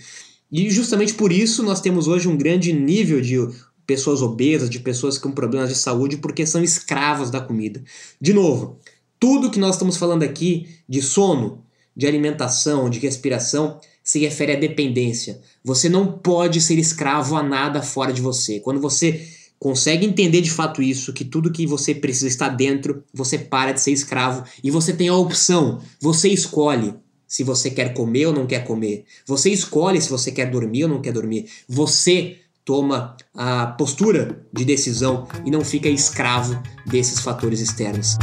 E 0.51 0.67
justamente 0.71 1.13
por 1.13 1.31
isso 1.31 1.61
nós 1.61 1.79
temos 1.79 2.07
hoje 2.07 2.27
um 2.27 2.35
grande 2.35 2.73
nível 2.73 3.21
de 3.21 3.37
pessoas 3.85 4.23
obesas, 4.23 4.67
de 4.67 4.79
pessoas 4.79 5.19
com 5.19 5.31
problemas 5.31 5.69
de 5.69 5.75
saúde, 5.75 6.17
porque 6.17 6.43
são 6.43 6.63
escravas 6.63 7.29
da 7.29 7.39
comida. 7.39 7.83
De 8.19 8.33
novo, 8.33 8.79
tudo 9.19 9.51
que 9.51 9.59
nós 9.59 9.75
estamos 9.75 9.95
falando 9.95 10.23
aqui 10.23 10.65
de 10.89 11.03
sono, 11.03 11.63
de 11.95 12.07
alimentação, 12.07 12.89
de 12.89 12.97
respiração, 12.97 13.79
se 14.03 14.17
refere 14.17 14.53
à 14.53 14.59
dependência. 14.59 15.39
Você 15.63 15.87
não 15.87 16.13
pode 16.13 16.61
ser 16.61 16.79
escravo 16.79 17.35
a 17.35 17.43
nada 17.43 17.83
fora 17.83 18.11
de 18.11 18.23
você. 18.23 18.59
Quando 18.59 18.81
você 18.81 19.23
consegue 19.59 20.05
entender 20.05 20.41
de 20.41 20.49
fato 20.49 20.81
isso, 20.81 21.11
que 21.11 21.25
tudo 21.25 21.51
que 21.51 21.67
você 21.67 21.93
precisa 21.93 22.27
está 22.27 22.47
dentro, 22.47 23.03
você 23.13 23.37
para 23.37 23.73
de 23.73 23.81
ser 23.81 23.91
escravo 23.91 24.43
e 24.63 24.71
você 24.71 24.93
tem 24.93 25.09
a 25.09 25.15
opção, 25.15 25.81
você 25.99 26.29
escolhe 26.29 26.93
se 27.27 27.43
você 27.43 27.69
quer 27.69 27.93
comer 27.93 28.27
ou 28.27 28.33
não 28.33 28.47
quer 28.47 28.63
comer. 28.63 29.05
Você 29.27 29.51
escolhe 29.51 30.01
se 30.01 30.09
você 30.09 30.31
quer 30.31 30.49
dormir 30.49 30.85
ou 30.85 30.89
não 30.89 31.01
quer 31.01 31.13
dormir. 31.13 31.47
Você 31.67 32.37
toma 32.65 33.15
a 33.35 33.67
postura 33.67 34.43
de 34.51 34.65
decisão 34.65 35.27
e 35.45 35.51
não 35.51 35.63
fica 35.63 35.89
escravo 35.89 36.59
desses 36.87 37.19
fatores 37.19 37.59
externos. 37.59 38.15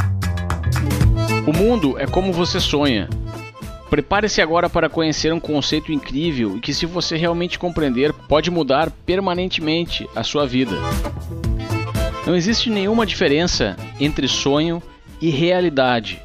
O 1.47 1.53
mundo 1.53 1.97
é 1.99 2.07
como 2.07 2.33
você 2.33 2.59
sonha. 2.59 3.09
Prepare-se 3.89 4.43
agora 4.43 4.69
para 4.69 4.89
conhecer 4.89 5.33
um 5.33 5.41
conceito 5.41 5.93
incrível 5.93 6.57
e 6.57 6.61
que, 6.61 6.75
se 6.75 6.87
você 6.87 7.17
realmente 7.17 7.59
compreender, 7.59 8.13
pode 8.13 8.51
mudar 8.51 8.91
permanentemente 8.91 10.09
a 10.15 10.25
sua 10.25 10.47
vida. 10.47 10.77
Não 12.27 12.35
existe 12.35 12.69
nenhuma 12.69 13.07
diferença 13.07 13.77
entre 14.01 14.27
sonho 14.27 14.83
e 15.21 15.31
realidade. 15.31 16.21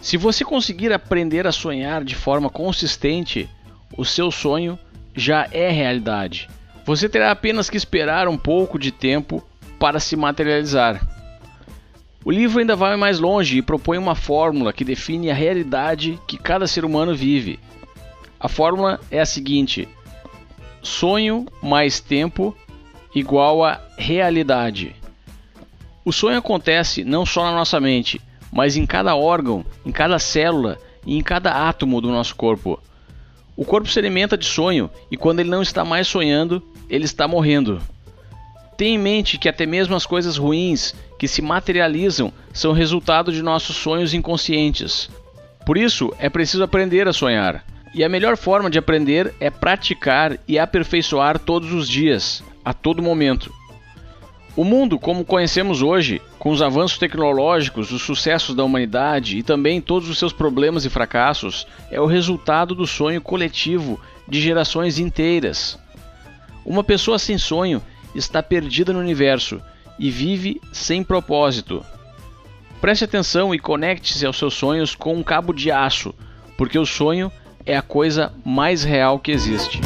Se 0.00 0.16
você 0.16 0.44
conseguir 0.44 0.92
aprender 0.92 1.46
a 1.46 1.52
sonhar 1.52 2.02
de 2.02 2.14
forma 2.14 2.48
consistente, 2.48 3.48
o 3.96 4.04
seu 4.04 4.30
sonho 4.30 4.78
já 5.14 5.46
é 5.50 5.70
realidade. 5.70 6.48
Você 6.84 7.08
terá 7.08 7.30
apenas 7.30 7.68
que 7.68 7.76
esperar 7.76 8.28
um 8.28 8.38
pouco 8.38 8.78
de 8.78 8.90
tempo 8.90 9.44
para 9.78 10.00
se 10.00 10.16
materializar. 10.16 11.06
O 12.26 12.30
livro 12.32 12.58
ainda 12.58 12.74
vai 12.74 12.96
mais 12.96 13.20
longe 13.20 13.56
e 13.56 13.62
propõe 13.62 13.98
uma 13.98 14.16
fórmula 14.16 14.72
que 14.72 14.84
define 14.84 15.30
a 15.30 15.34
realidade 15.34 16.18
que 16.26 16.36
cada 16.36 16.66
ser 16.66 16.84
humano 16.84 17.14
vive. 17.14 17.56
A 18.40 18.48
fórmula 18.48 18.98
é 19.12 19.20
a 19.20 19.24
seguinte: 19.24 19.88
sonho 20.82 21.46
mais 21.62 22.00
tempo 22.00 22.52
igual 23.14 23.64
a 23.64 23.80
realidade. 23.96 24.96
O 26.04 26.12
sonho 26.12 26.36
acontece 26.36 27.04
não 27.04 27.24
só 27.24 27.44
na 27.44 27.52
nossa 27.52 27.78
mente, 27.78 28.20
mas 28.50 28.76
em 28.76 28.84
cada 28.84 29.14
órgão, 29.14 29.64
em 29.84 29.92
cada 29.92 30.18
célula 30.18 30.78
e 31.06 31.16
em 31.16 31.22
cada 31.22 31.68
átomo 31.68 32.00
do 32.00 32.10
nosso 32.10 32.34
corpo. 32.34 32.82
O 33.56 33.64
corpo 33.64 33.88
se 33.88 34.00
alimenta 34.00 34.36
de 34.36 34.46
sonho 34.46 34.90
e 35.12 35.16
quando 35.16 35.38
ele 35.38 35.48
não 35.48 35.62
está 35.62 35.84
mais 35.84 36.08
sonhando, 36.08 36.60
ele 36.90 37.04
está 37.04 37.28
morrendo. 37.28 37.80
Tenha 38.76 38.94
em 38.94 38.98
mente 38.98 39.38
que 39.38 39.48
até 39.48 39.64
mesmo 39.64 39.94
as 39.94 40.04
coisas 40.04 40.36
ruins 40.36 40.94
que 41.18 41.26
se 41.26 41.40
materializam 41.40 42.32
são 42.52 42.72
resultado 42.72 43.32
de 43.32 43.42
nossos 43.42 43.76
sonhos 43.76 44.12
inconscientes. 44.12 45.08
Por 45.64 45.78
isso, 45.78 46.12
é 46.18 46.28
preciso 46.28 46.62
aprender 46.62 47.08
a 47.08 47.12
sonhar. 47.12 47.64
E 47.94 48.04
a 48.04 48.08
melhor 48.08 48.36
forma 48.36 48.68
de 48.68 48.78
aprender 48.78 49.34
é 49.40 49.50
praticar 49.50 50.38
e 50.46 50.58
aperfeiçoar 50.58 51.38
todos 51.38 51.72
os 51.72 51.88
dias, 51.88 52.44
a 52.62 52.74
todo 52.74 53.02
momento. 53.02 53.50
O 54.54 54.64
mundo, 54.64 54.98
como 54.98 55.24
conhecemos 55.24 55.82
hoje, 55.82 56.20
com 56.38 56.50
os 56.50 56.60
avanços 56.60 56.98
tecnológicos, 56.98 57.90
os 57.92 58.02
sucessos 58.02 58.54
da 58.54 58.64
humanidade 58.64 59.38
e 59.38 59.42
também 59.42 59.80
todos 59.80 60.08
os 60.08 60.18
seus 60.18 60.32
problemas 60.32 60.84
e 60.84 60.90
fracassos, 60.90 61.66
é 61.90 62.00
o 62.00 62.06
resultado 62.06 62.74
do 62.74 62.86
sonho 62.86 63.20
coletivo 63.20 64.00
de 64.28 64.40
gerações 64.40 64.98
inteiras. 64.98 65.78
Uma 66.64 66.82
pessoa 66.82 67.18
sem 67.18 67.38
sonho 67.38 67.82
está 68.16 68.42
perdida 68.42 68.92
no 68.92 68.98
universo 68.98 69.60
e 69.98 70.10
vive 70.10 70.60
sem 70.72 71.04
propósito. 71.04 71.84
Preste 72.80 73.04
atenção 73.04 73.54
e 73.54 73.58
conecte-se 73.58 74.26
aos 74.26 74.38
seus 74.38 74.54
sonhos 74.54 74.94
com 74.94 75.14
um 75.14 75.22
cabo 75.22 75.52
de 75.52 75.70
aço, 75.70 76.14
porque 76.56 76.78
o 76.78 76.86
sonho 76.86 77.30
é 77.64 77.76
a 77.76 77.82
coisa 77.82 78.32
mais 78.44 78.82
real 78.84 79.18
que 79.18 79.32
existe. 79.32 79.80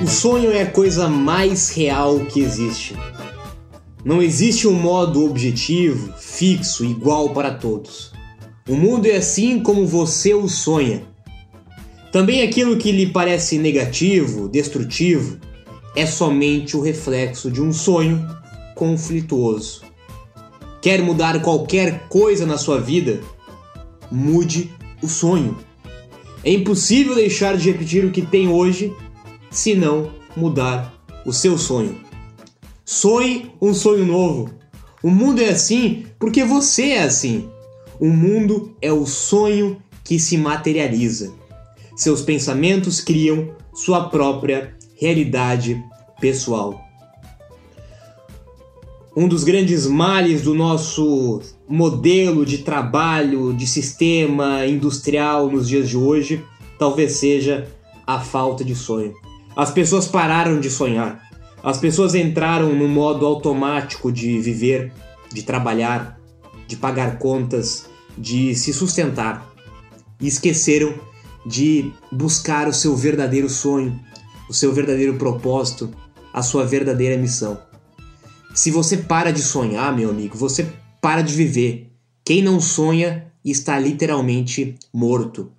O 0.00 0.06
sonho 0.06 0.50
é 0.50 0.62
a 0.62 0.70
coisa 0.70 1.08
mais 1.08 1.70
real 1.70 2.20
que 2.20 2.40
existe. 2.40 2.96
Não 4.04 4.20
existe 4.20 4.66
um 4.66 4.74
modo 4.74 5.24
objetivo, 5.24 6.12
fixo, 6.18 6.84
igual 6.84 7.30
para 7.30 7.54
todos. 7.54 8.12
O 8.68 8.74
mundo 8.74 9.06
é 9.06 9.16
assim 9.16 9.60
como 9.60 9.86
você 9.86 10.34
o 10.34 10.48
sonha. 10.48 11.11
Também 12.12 12.42
aquilo 12.42 12.76
que 12.76 12.92
lhe 12.92 13.06
parece 13.06 13.56
negativo, 13.56 14.46
destrutivo, 14.46 15.38
é 15.96 16.04
somente 16.04 16.76
o 16.76 16.82
reflexo 16.82 17.50
de 17.50 17.62
um 17.62 17.72
sonho 17.72 18.28
conflituoso. 18.74 19.80
Quer 20.82 21.00
mudar 21.00 21.40
qualquer 21.40 22.08
coisa 22.08 22.44
na 22.44 22.58
sua 22.58 22.78
vida? 22.78 23.20
Mude 24.10 24.70
o 25.02 25.08
sonho. 25.08 25.56
É 26.44 26.52
impossível 26.52 27.14
deixar 27.14 27.56
de 27.56 27.70
repetir 27.70 28.04
o 28.04 28.10
que 28.10 28.20
tem 28.20 28.46
hoje 28.46 28.94
se 29.50 29.74
não 29.74 30.10
mudar 30.36 30.92
o 31.24 31.32
seu 31.32 31.56
sonho. 31.56 31.98
Sonhe 32.84 33.50
um 33.60 33.72
sonho 33.72 34.04
novo. 34.04 34.50
O 35.02 35.08
mundo 35.08 35.40
é 35.40 35.48
assim 35.48 36.04
porque 36.18 36.44
você 36.44 36.90
é 36.90 37.04
assim. 37.04 37.48
O 37.98 38.08
mundo 38.08 38.76
é 38.82 38.92
o 38.92 39.06
sonho 39.06 39.80
que 40.04 40.18
se 40.18 40.36
materializa. 40.36 41.32
Seus 41.94 42.22
pensamentos 42.22 43.00
criam 43.00 43.54
sua 43.74 44.08
própria 44.08 44.74
realidade 45.00 45.82
pessoal. 46.20 46.80
Um 49.14 49.28
dos 49.28 49.44
grandes 49.44 49.86
males 49.86 50.42
do 50.42 50.54
nosso 50.54 51.42
modelo 51.68 52.46
de 52.46 52.58
trabalho, 52.58 53.52
de 53.52 53.66
sistema 53.66 54.66
industrial 54.66 55.50
nos 55.50 55.68
dias 55.68 55.88
de 55.88 55.98
hoje, 55.98 56.42
talvez 56.78 57.12
seja 57.12 57.68
a 58.06 58.20
falta 58.20 58.64
de 58.64 58.74
sonho. 58.74 59.12
As 59.54 59.70
pessoas 59.70 60.08
pararam 60.08 60.58
de 60.58 60.70
sonhar. 60.70 61.30
As 61.62 61.78
pessoas 61.78 62.14
entraram 62.14 62.74
no 62.74 62.88
modo 62.88 63.26
automático 63.26 64.10
de 64.10 64.38
viver, 64.40 64.92
de 65.30 65.42
trabalhar, 65.42 66.18
de 66.66 66.74
pagar 66.74 67.18
contas, 67.18 67.86
de 68.16 68.54
se 68.54 68.72
sustentar. 68.72 69.46
E 70.18 70.26
esqueceram 70.26 70.94
de 71.44 71.92
buscar 72.10 72.68
o 72.68 72.72
seu 72.72 72.96
verdadeiro 72.96 73.48
sonho, 73.48 73.98
o 74.48 74.54
seu 74.54 74.72
verdadeiro 74.72 75.14
propósito, 75.14 75.90
a 76.32 76.42
sua 76.42 76.64
verdadeira 76.64 77.20
missão. 77.20 77.58
Se 78.54 78.70
você 78.70 78.96
para 78.96 79.30
de 79.30 79.42
sonhar, 79.42 79.94
meu 79.96 80.10
amigo, 80.10 80.36
você 80.36 80.66
para 81.00 81.22
de 81.22 81.34
viver. 81.34 81.90
Quem 82.24 82.42
não 82.42 82.60
sonha 82.60 83.26
está 83.44 83.78
literalmente 83.78 84.76
morto. 84.92 85.50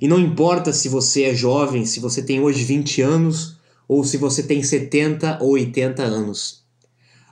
E 0.00 0.08
não 0.08 0.18
importa 0.18 0.72
se 0.72 0.88
você 0.88 1.24
é 1.24 1.34
jovem, 1.34 1.84
se 1.84 2.00
você 2.00 2.22
tem 2.22 2.40
hoje 2.40 2.64
20 2.64 3.02
anos 3.02 3.58
ou 3.86 4.02
se 4.02 4.16
você 4.16 4.42
tem 4.42 4.62
70 4.62 5.38
ou 5.40 5.50
80 5.50 6.02
anos. 6.02 6.64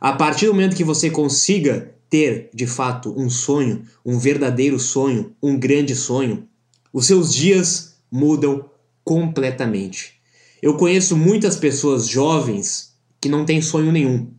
A 0.00 0.12
partir 0.12 0.46
do 0.46 0.52
momento 0.52 0.76
que 0.76 0.84
você 0.84 1.10
consiga 1.10 1.94
ter, 2.08 2.50
de 2.54 2.66
fato, 2.66 3.14
um 3.16 3.30
sonho, 3.30 3.82
um 4.04 4.18
verdadeiro 4.18 4.78
sonho, 4.78 5.34
um 5.42 5.58
grande 5.58 5.96
sonho, 5.96 6.46
os 6.92 7.06
seus 7.06 7.34
dias 7.34 7.96
mudam 8.10 8.68
completamente. 9.04 10.20
Eu 10.62 10.76
conheço 10.76 11.16
muitas 11.16 11.56
pessoas 11.56 12.06
jovens 12.06 12.94
que 13.20 13.28
não 13.28 13.44
têm 13.44 13.62
sonho 13.62 13.92
nenhum 13.92 14.30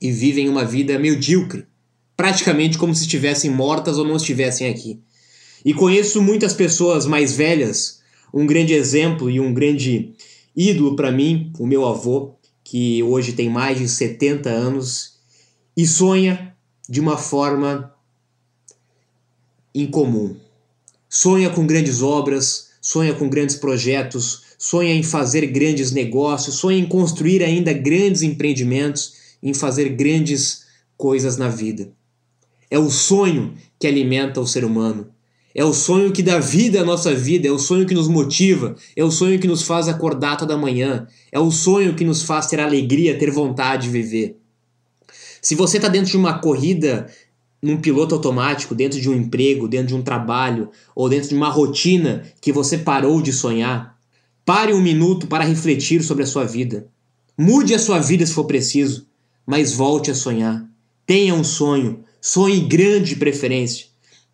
e 0.00 0.10
vivem 0.10 0.48
uma 0.48 0.64
vida 0.64 0.98
medíocre, 0.98 1.66
praticamente 2.16 2.76
como 2.78 2.94
se 2.94 3.02
estivessem 3.02 3.50
mortas 3.50 3.98
ou 3.98 4.04
não 4.04 4.16
estivessem 4.16 4.68
aqui. 4.68 5.00
E 5.64 5.72
conheço 5.72 6.20
muitas 6.20 6.52
pessoas 6.52 7.06
mais 7.06 7.32
velhas, 7.32 8.00
um 8.32 8.46
grande 8.46 8.74
exemplo 8.74 9.30
e 9.30 9.40
um 9.40 9.54
grande 9.54 10.12
ídolo 10.54 10.94
para 10.96 11.10
mim, 11.10 11.52
o 11.58 11.66
meu 11.66 11.86
avô, 11.86 12.34
que 12.62 13.02
hoje 13.02 13.32
tem 13.32 13.48
mais 13.48 13.78
de 13.78 13.88
70 13.88 14.50
anos 14.50 15.18
e 15.76 15.86
sonha 15.86 16.54
de 16.88 17.00
uma 17.00 17.16
forma 17.16 17.94
incomum. 19.74 20.36
Sonha 21.16 21.48
com 21.48 21.64
grandes 21.64 22.02
obras, 22.02 22.70
sonha 22.80 23.14
com 23.14 23.28
grandes 23.28 23.54
projetos, 23.54 24.42
sonha 24.58 24.92
em 24.92 25.04
fazer 25.04 25.46
grandes 25.46 25.92
negócios, 25.92 26.56
sonha 26.56 26.76
em 26.76 26.84
construir 26.84 27.40
ainda 27.40 27.72
grandes 27.72 28.22
empreendimentos, 28.22 29.12
em 29.40 29.54
fazer 29.54 29.90
grandes 29.90 30.64
coisas 30.96 31.36
na 31.36 31.48
vida. 31.48 31.88
É 32.68 32.80
o 32.80 32.90
sonho 32.90 33.54
que 33.78 33.86
alimenta 33.86 34.40
o 34.40 34.46
ser 34.46 34.64
humano. 34.64 35.06
É 35.54 35.64
o 35.64 35.72
sonho 35.72 36.10
que 36.10 36.20
dá 36.20 36.40
vida 36.40 36.80
à 36.80 36.84
nossa 36.84 37.14
vida, 37.14 37.46
é 37.46 37.52
o 37.52 37.60
sonho 37.60 37.86
que 37.86 37.94
nos 37.94 38.08
motiva, 38.08 38.74
é 38.96 39.04
o 39.04 39.10
sonho 39.12 39.38
que 39.38 39.46
nos 39.46 39.62
faz 39.62 39.86
acordar 39.86 40.36
toda 40.36 40.58
manhã, 40.58 41.06
é 41.30 41.38
o 41.38 41.52
sonho 41.52 41.94
que 41.94 42.04
nos 42.04 42.22
faz 42.22 42.48
ter 42.48 42.58
alegria, 42.58 43.16
ter 43.16 43.30
vontade 43.30 43.84
de 43.84 43.90
viver. 43.90 44.36
Se 45.44 45.54
você 45.54 45.76
está 45.76 45.88
dentro 45.88 46.10
de 46.10 46.16
uma 46.16 46.38
corrida 46.38 47.06
num 47.64 47.78
piloto 47.78 48.14
automático, 48.14 48.74
dentro 48.74 49.00
de 49.00 49.08
um 49.08 49.14
emprego, 49.14 49.66
dentro 49.66 49.88
de 49.88 49.94
um 49.94 50.02
trabalho 50.02 50.68
ou 50.94 51.08
dentro 51.08 51.30
de 51.30 51.34
uma 51.34 51.48
rotina 51.48 52.22
que 52.38 52.52
você 52.52 52.76
parou 52.76 53.22
de 53.22 53.32
sonhar, 53.32 53.98
pare 54.44 54.74
um 54.74 54.82
minuto 54.82 55.26
para 55.26 55.44
refletir 55.44 56.02
sobre 56.02 56.24
a 56.24 56.26
sua 56.26 56.44
vida. 56.44 56.86
Mude 57.38 57.72
a 57.74 57.78
sua 57.78 57.98
vida 58.00 58.26
se 58.26 58.34
for 58.34 58.44
preciso, 58.44 59.06
mas 59.46 59.72
volte 59.72 60.10
a 60.10 60.14
sonhar. 60.14 60.62
Tenha 61.06 61.34
um 61.34 61.42
sonho, 61.42 62.04
sonhe 62.20 62.60
grande 62.60 63.10
de 63.10 63.16
preferência. 63.16 63.86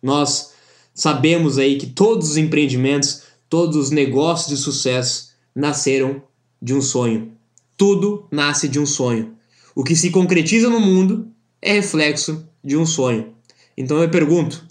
Nós 0.03 0.51
sabemos 0.93 1.57
aí 1.57 1.77
que 1.77 1.87
todos 1.87 2.31
os 2.31 2.37
empreendimentos, 2.37 3.21
todos 3.49 3.77
os 3.77 3.91
negócios 3.91 4.49
de 4.49 4.57
sucesso 4.57 5.31
nasceram 5.55 6.21
de 6.61 6.73
um 6.73 6.81
sonho. 6.81 7.31
Tudo 7.77 8.27
nasce 8.29 8.67
de 8.67 8.77
um 8.77 8.85
sonho. 8.85 9.35
O 9.73 9.85
que 9.85 9.95
se 9.95 10.09
concretiza 10.09 10.69
no 10.69 10.81
mundo 10.81 11.31
é 11.61 11.71
reflexo 11.71 12.50
de 12.63 12.77
um 12.77 12.85
sonho. 12.85 13.33
Então 13.77 14.01
eu 14.01 14.09
pergunto: 14.09 14.65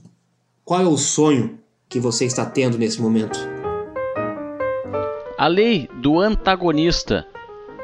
qual 0.64 0.80
é 0.80 0.86
o 0.86 0.96
sonho 0.96 1.58
que 1.88 1.98
você 1.98 2.24
está 2.24 2.46
tendo 2.46 2.78
nesse 2.78 3.00
momento? 3.00 3.38
A 5.36 5.46
lei 5.46 5.88
do 6.00 6.20
antagonista 6.20 7.26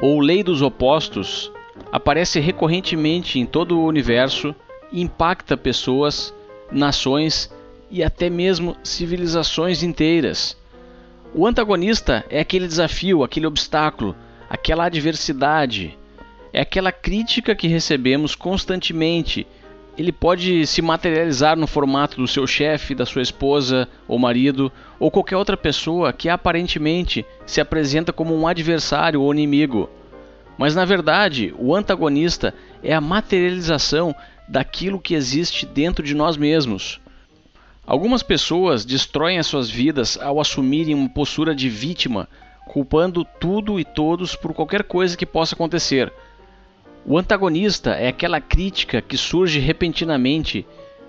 ou 0.01 0.19
lei 0.19 0.43
dos 0.43 0.61
opostos 0.61 1.51
aparece 1.91 2.39
recorrentemente 2.39 3.39
em 3.39 3.45
todo 3.45 3.79
o 3.79 3.85
universo 3.85 4.55
e 4.91 5.01
impacta 5.01 5.57
pessoas, 5.57 6.33
nações 6.71 7.51
e 7.89 8.03
até 8.03 8.29
mesmo 8.29 8.75
civilizações 8.83 9.81
inteiras. 9.83 10.55
O 11.33 11.45
antagonista 11.45 12.25
é 12.29 12.39
aquele 12.39 12.67
desafio, 12.67 13.23
aquele 13.23 13.47
obstáculo, 13.47 14.15
aquela 14.49 14.85
adversidade, 14.85 15.97
é 16.53 16.61
aquela 16.61 16.91
crítica 16.91 17.55
que 17.55 17.67
recebemos 17.67 18.35
constantemente 18.35 19.45
ele 19.97 20.11
pode 20.11 20.67
se 20.67 20.79
materializar 20.79 21.57
no 21.57 21.65
formato 21.65 22.17
do 22.17 22.27
seu 22.27 22.45
chefe, 22.45 22.93
da 22.93 23.05
sua 23.05 23.23
esposa 23.23 23.89
ou 24.07 24.19
marido, 24.19 24.71
ou 24.99 25.09
qualquer 25.09 25.35
outra 25.35 25.57
pessoa 25.57 26.13
que 26.13 26.29
aparentemente 26.29 27.25
se 27.47 27.59
apresenta 27.59 28.13
como 28.13 28.35
um 28.35 28.47
adversário 28.47 29.21
ou 29.21 29.33
inimigo. 29.33 29.89
Mas 30.55 30.75
na 30.75 30.85
verdade, 30.85 31.53
o 31.57 31.75
antagonista 31.75 32.53
é 32.83 32.93
a 32.93 33.01
materialização 33.01 34.15
daquilo 34.47 34.99
que 34.99 35.15
existe 35.15 35.65
dentro 35.65 36.05
de 36.05 36.13
nós 36.13 36.37
mesmos. 36.37 37.01
Algumas 37.85 38.21
pessoas 38.21 38.85
destroem 38.85 39.39
as 39.39 39.47
suas 39.47 39.69
vidas 39.69 40.17
ao 40.21 40.39
assumirem 40.39 40.93
uma 40.93 41.09
postura 41.09 41.55
de 41.55 41.69
vítima, 41.69 42.29
culpando 42.67 43.25
tudo 43.39 43.79
e 43.79 43.85
todos 43.85 44.35
por 44.35 44.53
qualquer 44.53 44.83
coisa 44.83 45.17
que 45.17 45.25
possa 45.25 45.55
acontecer 45.55 46.13
o 47.09 47.17
antagonista 47.17 47.91
é 47.91 48.09
aquela 48.09 48.41
crítica 48.41 49.01
que 49.01 49.17
surge 49.17 49.59
repentinamente 49.59 50.67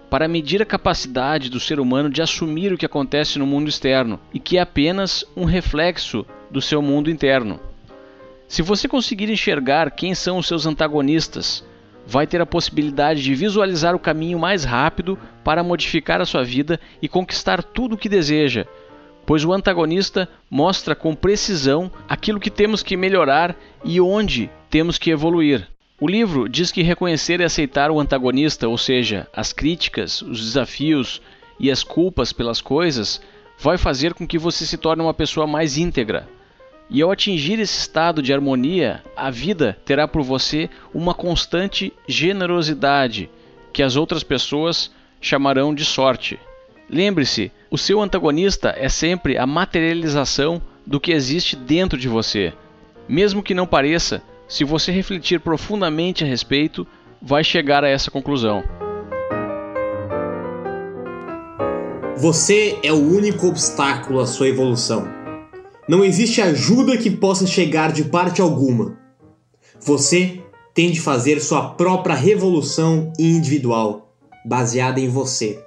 para 0.09 0.29
medir 0.29 0.63
a 0.63 0.65
capacidade 0.65 1.51
do 1.51 1.59
ser 1.59 1.81
humano 1.81 2.09
de 2.09 2.23
assumir 2.23 2.73
o 2.73 2.79
que 2.79 2.87
acontece 2.87 3.37
no 3.37 3.45
mundo 3.45 3.69
externo 3.69 4.21
e 4.33 4.39
que 4.39 4.59
é 4.59 4.61
apenas 4.61 5.25
um 5.37 5.45
reflexo 5.45 6.25
do 6.49 6.63
seu 6.63 6.81
mundo 6.81 7.11
interno. 7.11 7.59
Se 8.47 8.63
você 8.63 8.87
conseguir 8.87 9.29
enxergar 9.29 9.91
quem 9.91 10.15
são 10.15 10.39
os 10.39 10.47
seus 10.47 10.67
antagonistas, 10.67 11.65
vai 12.07 12.29
ter 12.29 12.41
a 12.41 12.47
possibilidade 12.47 13.21
de 13.21 13.35
visualizar 13.35 13.97
o 13.97 13.99
caminho 13.99 14.39
mais 14.39 14.63
rápido 14.63 15.19
para 15.43 15.65
modificar 15.65 16.21
a 16.21 16.27
sua 16.27 16.45
vida 16.45 16.79
e 17.03 17.09
conquistar 17.09 17.61
tudo 17.61 17.97
o 17.97 17.99
que 17.99 18.09
deseja, 18.09 18.67
pois 19.27 19.45
o 19.45 19.53
antagonista 19.53 20.29
mostra 20.49 20.95
com 20.95 21.13
precisão 21.13 21.91
aquilo 22.09 22.39
que 22.39 22.51
temos 22.51 22.85
que 22.85 22.97
melhorar 22.97 23.57
e 23.85 24.01
onde 24.01 24.49
temos 24.71 24.97
que 24.97 25.11
evoluir. 25.11 25.67
O 26.01 26.07
livro 26.07 26.49
diz 26.49 26.71
que 26.71 26.81
reconhecer 26.81 27.41
e 27.41 27.45
aceitar 27.45 27.91
o 27.91 27.99
antagonista, 27.99 28.69
ou 28.69 28.79
seja, 28.79 29.27
as 29.33 29.53
críticas, 29.53 30.23
os 30.23 30.41
desafios 30.41 31.21
e 31.59 31.73
as 31.73 31.83
culpas 31.83 32.33
pelas 32.33 32.61
coisas, 32.61 33.21
vai 33.59 33.77
fazer 33.77 34.15
com 34.15 34.25
que 34.25 34.39
você 34.39 34.65
se 34.65 34.79
torne 34.79 35.03
uma 35.03 35.13
pessoa 35.13 35.45
mais 35.45 35.77
íntegra. 35.77 36.29
E 36.89 37.03
ao 37.03 37.11
atingir 37.11 37.59
esse 37.59 37.81
estado 37.81 38.23
de 38.23 38.33
harmonia, 38.33 39.03
a 39.17 39.29
vida 39.29 39.77
terá 39.85 40.07
por 40.07 40.23
você 40.23 40.71
uma 40.95 41.15
constante 41.15 41.93
generosidade 42.07 43.29
que 43.73 43.83
as 43.83 43.97
outras 43.97 44.23
pessoas 44.23 44.93
chamarão 45.21 45.75
de 45.75 45.85
sorte. 45.85 46.39
Lembre-se, 46.89 47.51
o 47.69 47.77
seu 47.77 48.01
antagonista 48.01 48.73
é 48.79 48.89
sempre 48.89 49.37
a 49.37 49.47
materialização 49.47 50.63
do 50.87 51.01
que 51.01 51.11
existe 51.11 51.57
dentro 51.57 51.99
de 51.99 52.09
você. 52.09 52.53
Mesmo 53.09 53.43
que 53.43 53.53
não 53.53 53.67
pareça, 53.67 54.23
se 54.49 54.65
você 54.65 54.91
refletir 54.91 55.41
profundamente 55.41 56.25
a 56.25 56.27
respeito, 56.27 56.87
vai 57.21 57.45
chegar 57.45 57.85
a 57.85 57.89
essa 57.89 58.11
conclusão. 58.11 58.63
Você 62.17 62.79
é 62.83 62.93
o 62.93 62.97
único 62.97 63.47
obstáculo 63.47 64.21
à 64.21 64.27
sua 64.27 64.49
evolução. 64.49 65.07
Não 65.87 66.05
existe 66.05 66.41
ajuda 66.41 66.97
que 66.97 67.11
possa 67.11 67.47
chegar 67.47 67.93
de 67.93 68.05
parte 68.05 68.41
alguma. 68.41 68.99
Você 69.81 70.41
tem 70.75 70.91
de 70.91 71.01
fazer 71.01 71.41
sua 71.41 71.71
própria 71.75 72.15
revolução 72.15 73.13
individual, 73.19 74.13
baseada 74.45 74.99
em 74.99 75.09
você. 75.09 75.63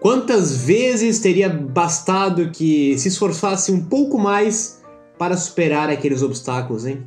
Quantas 0.00 0.64
vezes 0.64 1.18
teria 1.18 1.48
bastado 1.48 2.50
que 2.50 2.96
se 2.98 3.08
esforçasse 3.08 3.72
um 3.72 3.84
pouco 3.84 4.18
mais 4.18 4.80
para 5.18 5.36
superar 5.36 5.90
aqueles 5.90 6.22
obstáculos, 6.22 6.86
hein? 6.86 7.06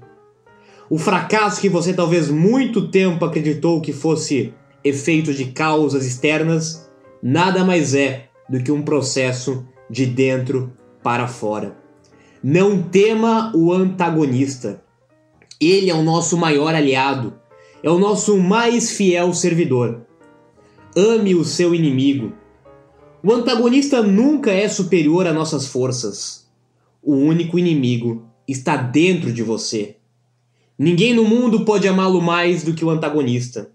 O 0.90 0.98
fracasso 0.98 1.62
que 1.62 1.70
você 1.70 1.94
talvez 1.94 2.30
muito 2.30 2.88
tempo 2.90 3.26
acreditou 3.26 3.82
que 3.82 3.94
fosse 3.94 4.54
efeito 4.84 5.34
de 5.34 5.46
causas 5.46 6.06
externas 6.06 6.90
nada 7.22 7.64
mais 7.64 7.96
é 7.96 8.30
do 8.50 8.62
que 8.62 8.72
um 8.72 8.82
processo 8.82 9.66
de 9.90 10.06
dentro 10.06 10.74
para 11.02 11.28
fora. 11.28 11.78
Não 12.44 12.82
tema 12.84 13.52
o 13.56 13.72
antagonista. 13.72 14.84
Ele 15.60 15.90
é 15.90 15.96
o 15.96 16.04
nosso 16.04 16.38
maior 16.38 16.76
aliado, 16.76 17.34
é 17.82 17.90
o 17.90 17.98
nosso 17.98 18.38
mais 18.38 18.92
fiel 18.92 19.34
servidor. 19.34 20.06
Ame 20.96 21.34
o 21.34 21.46
seu 21.46 21.74
inimigo 21.74 22.34
o 23.26 23.32
antagonista 23.32 24.04
nunca 24.04 24.52
é 24.52 24.68
superior 24.68 25.26
a 25.26 25.32
nossas 25.32 25.66
forças. 25.66 26.46
O 27.02 27.16
único 27.16 27.58
inimigo 27.58 28.28
está 28.46 28.76
dentro 28.76 29.32
de 29.32 29.42
você. 29.42 29.96
Ninguém 30.78 31.14
no 31.14 31.24
mundo 31.24 31.66
pode 31.66 31.88
amá-lo 31.88 32.22
mais 32.22 32.64
do 32.64 32.74
que 32.74 32.84
o 32.84 32.90
antagonista. 32.90 33.72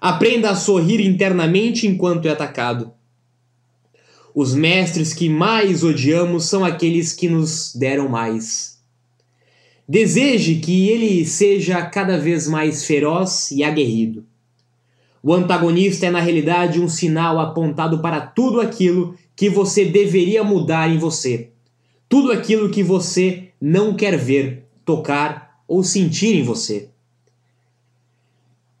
Aprenda 0.00 0.50
a 0.50 0.56
sorrir 0.56 1.00
internamente 1.00 1.86
enquanto 1.86 2.28
é 2.28 2.30
atacado. 2.30 2.92
Os 4.34 4.54
mestres 4.54 5.14
que 5.14 5.30
mais 5.30 5.82
odiamos 5.82 6.44
são 6.44 6.62
aqueles 6.62 7.14
que 7.14 7.28
nos 7.28 7.74
deram 7.74 8.08
mais. 8.08 8.78
Deseje 9.88 10.56
que 10.56 10.88
ele 10.90 11.24
seja 11.24 11.80
cada 11.86 12.18
vez 12.18 12.46
mais 12.46 12.84
feroz 12.84 13.50
e 13.50 13.64
aguerrido. 13.64 14.26
O 15.22 15.32
antagonista 15.32 16.06
é 16.06 16.10
na 16.10 16.20
realidade 16.20 16.80
um 16.80 16.88
sinal 16.88 17.38
apontado 17.40 18.00
para 18.00 18.20
tudo 18.20 18.60
aquilo 18.60 19.16
que 19.34 19.48
você 19.48 19.86
deveria 19.86 20.44
mudar 20.44 20.90
em 20.90 20.98
você. 20.98 21.50
Tudo 22.08 22.30
aquilo 22.30 22.68
que 22.68 22.82
você 22.82 23.48
não 23.60 23.94
quer 23.94 24.16
ver, 24.18 24.66
tocar 24.84 25.45
ou 25.66 25.82
sentir 25.82 26.34
em 26.34 26.42
você. 26.42 26.88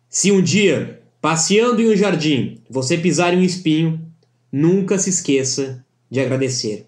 Se 0.08 0.32
um 0.32 0.40
dia, 0.40 1.02
passeando 1.20 1.82
em 1.82 1.90
um 1.90 1.96
jardim, 1.96 2.60
você 2.70 2.96
pisar 2.96 3.34
em 3.34 3.38
um 3.38 3.42
espinho, 3.42 4.00
nunca 4.50 4.98
se 4.98 5.10
esqueça 5.10 5.84
de 6.10 6.20
agradecer. 6.20 6.86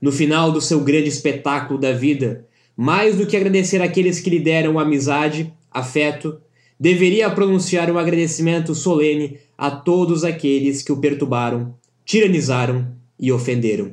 No 0.00 0.12
final 0.12 0.52
do 0.52 0.60
seu 0.60 0.80
grande 0.80 1.08
espetáculo 1.08 1.78
da 1.78 1.92
vida, 1.92 2.46
mais 2.76 3.16
do 3.16 3.26
que 3.26 3.36
agradecer 3.36 3.82
àqueles 3.82 4.20
que 4.20 4.30
lhe 4.30 4.40
deram 4.40 4.78
amizade, 4.78 5.52
afeto 5.70 6.40
deveria 6.78 7.30
pronunciar 7.30 7.90
um 7.90 7.98
agradecimento 7.98 8.74
solene 8.74 9.38
a 9.56 9.70
todos 9.70 10.24
aqueles 10.24 10.82
que 10.82 10.92
o 10.92 10.96
perturbaram, 10.96 11.74
tiranizaram 12.04 12.88
e 13.18 13.30
ofenderam. 13.30 13.92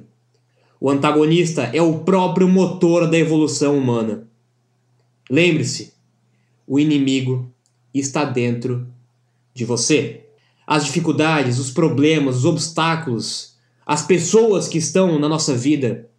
O 0.80 0.90
antagonista 0.90 1.70
é 1.74 1.82
o 1.82 2.00
próprio 2.00 2.48
motor 2.48 3.10
da 3.10 3.18
evolução 3.18 3.78
humana. 3.78 4.28
Lembre-se, 5.32 5.94
o 6.68 6.78
inimigo 6.78 7.50
está 7.94 8.26
dentro 8.26 8.86
de 9.54 9.64
você. 9.64 10.26
As 10.68 10.84
dificuldades, 10.84 11.58
os 11.58 11.72
problemas, 11.72 12.40
os 12.40 12.46
obstáculos, 12.46 13.56
as 13.86 14.06
pessoas 14.06 14.68
que 14.68 14.78
estão 14.78 15.18
na 15.18 15.30
nossa 15.30 15.56
vida, 15.56 16.10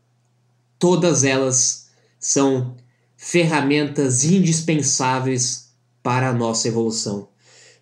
todas 0.78 1.24
elas 1.24 1.90
são 2.18 2.74
ferramentas 3.14 4.24
indispensáveis 4.24 5.70
para 6.02 6.30
a 6.30 6.32
nossa 6.32 6.68
evolução. 6.68 7.28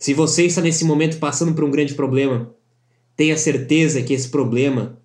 Se 0.00 0.12
você 0.12 0.46
está 0.46 0.60
nesse 0.60 0.84
momento 0.84 1.18
passando 1.18 1.54
por 1.54 1.62
um 1.62 1.70
grande 1.70 1.94
problema, 1.94 2.52
tenha 3.16 3.38
certeza 3.38 4.02
que 4.02 4.14
esse 4.14 4.30
problema 4.30 4.98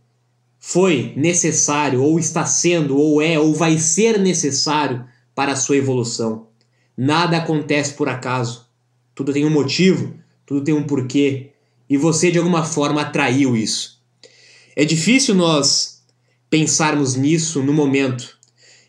foi 0.58 1.14
necessário, 1.16 2.02
ou 2.02 2.18
está 2.18 2.48
sendo, 2.48 2.98
ou 2.98 3.22
é, 3.22 3.38
ou 3.38 3.54
vai 3.54 3.78
ser 3.78 4.20
necessário 4.20 5.06
para 5.36 5.52
a 5.52 5.56
sua 5.56 5.78
evolução. 5.78 6.48
Nada 6.98 7.38
acontece 7.38 7.94
por 7.94 8.10
acaso. 8.10 8.66
Tudo 9.14 9.34
tem 9.34 9.46
um 9.46 9.52
motivo, 9.52 10.16
tudo 10.46 10.64
tem 10.64 10.74
um 10.74 10.84
porquê, 10.84 11.52
e 11.90 11.98
você 11.98 12.32
de 12.32 12.38
alguma 12.38 12.64
forma 12.64 13.02
atraiu 13.02 13.56
isso. 13.56 14.02
É 14.76 14.84
difícil 14.84 15.36
nós 15.36 16.02
pensarmos 16.50 17.16
nisso 17.16 17.62
no 17.62 17.74
momento. 17.74 18.38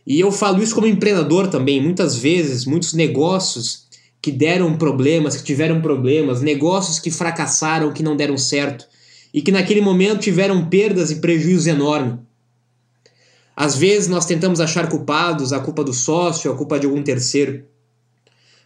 E 0.07 0.21
eu 0.21 0.31
falo 0.31 0.63
isso 0.63 0.75
como 0.75 0.87
empreendedor 0.87 1.49
também. 1.49 1.83
Muitas 1.83 2.17
vezes, 2.17 2.65
muitos 2.65 2.95
negócios 2.95 3.87
que 4.23 4.31
deram 4.31 4.77
problemas, 4.77 5.37
que 5.37 5.43
tiveram 5.43 5.81
problemas, 5.81 6.41
negócios 6.41 6.99
que 6.99 7.11
fracassaram, 7.11 7.93
que 7.93 8.03
não 8.03 8.17
deram 8.17 8.39
certo 8.39 8.87
e 9.33 9.43
que 9.43 9.53
naquele 9.53 9.81
momento 9.81 10.21
tiveram 10.21 10.67
perdas 10.69 11.11
e 11.11 11.17
prejuízos 11.17 11.67
enormes. 11.67 12.19
Às 13.57 13.75
vezes 13.75 14.07
nós 14.07 14.27
tentamos 14.27 14.61
achar 14.61 14.87
culpados, 14.89 15.53
a 15.53 15.59
culpa 15.59 15.83
do 15.83 15.95
sócio, 15.95 16.53
a 16.53 16.57
culpa 16.57 16.79
de 16.79 16.85
algum 16.85 17.03
terceiro. 17.03 17.65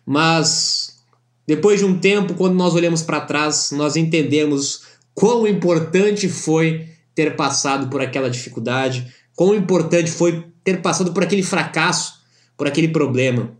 Mas 0.05 1.01
depois 1.47 1.79
de 1.79 1.87
um 1.87 1.99
tempo, 1.99 2.35
quando 2.35 2.55
nós 2.55 2.75
olhamos 2.75 3.01
para 3.03 3.21
trás, 3.21 3.71
nós 3.71 3.95
entendemos 3.95 4.83
quão 5.15 5.47
importante 5.47 6.29
foi 6.29 6.89
ter 7.15 7.37
passado 7.37 7.89
por 7.89 8.01
aquela 8.01 8.29
dificuldade, 8.29 9.15
quão 9.37 9.55
importante 9.55 10.11
foi 10.11 10.47
ter 10.65 10.83
passado 10.83 11.13
por 11.13 11.23
aquele 11.23 11.43
fracasso, 11.43 12.21
por 12.57 12.67
aquele 12.67 12.89
problema. 12.89 13.53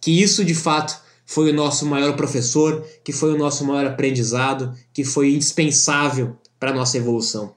Que 0.00 0.22
isso 0.22 0.44
de 0.44 0.54
fato 0.54 1.00
foi 1.26 1.50
o 1.50 1.54
nosso 1.54 1.86
maior 1.86 2.14
professor, 2.14 2.86
que 3.04 3.12
foi 3.12 3.32
o 3.32 3.38
nosso 3.38 3.64
maior 3.64 3.86
aprendizado, 3.86 4.72
que 4.92 5.04
foi 5.04 5.34
indispensável 5.34 6.36
para 6.58 6.70
a 6.70 6.74
nossa 6.74 6.98
evolução. 6.98 7.54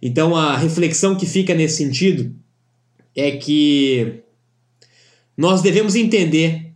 Então 0.00 0.36
a 0.36 0.56
reflexão 0.56 1.16
que 1.16 1.26
fica 1.26 1.54
nesse 1.54 1.76
sentido 1.78 2.34
é 3.14 3.32
que 3.32 4.22
nós 5.36 5.60
devemos 5.62 5.94
entender 5.94 6.72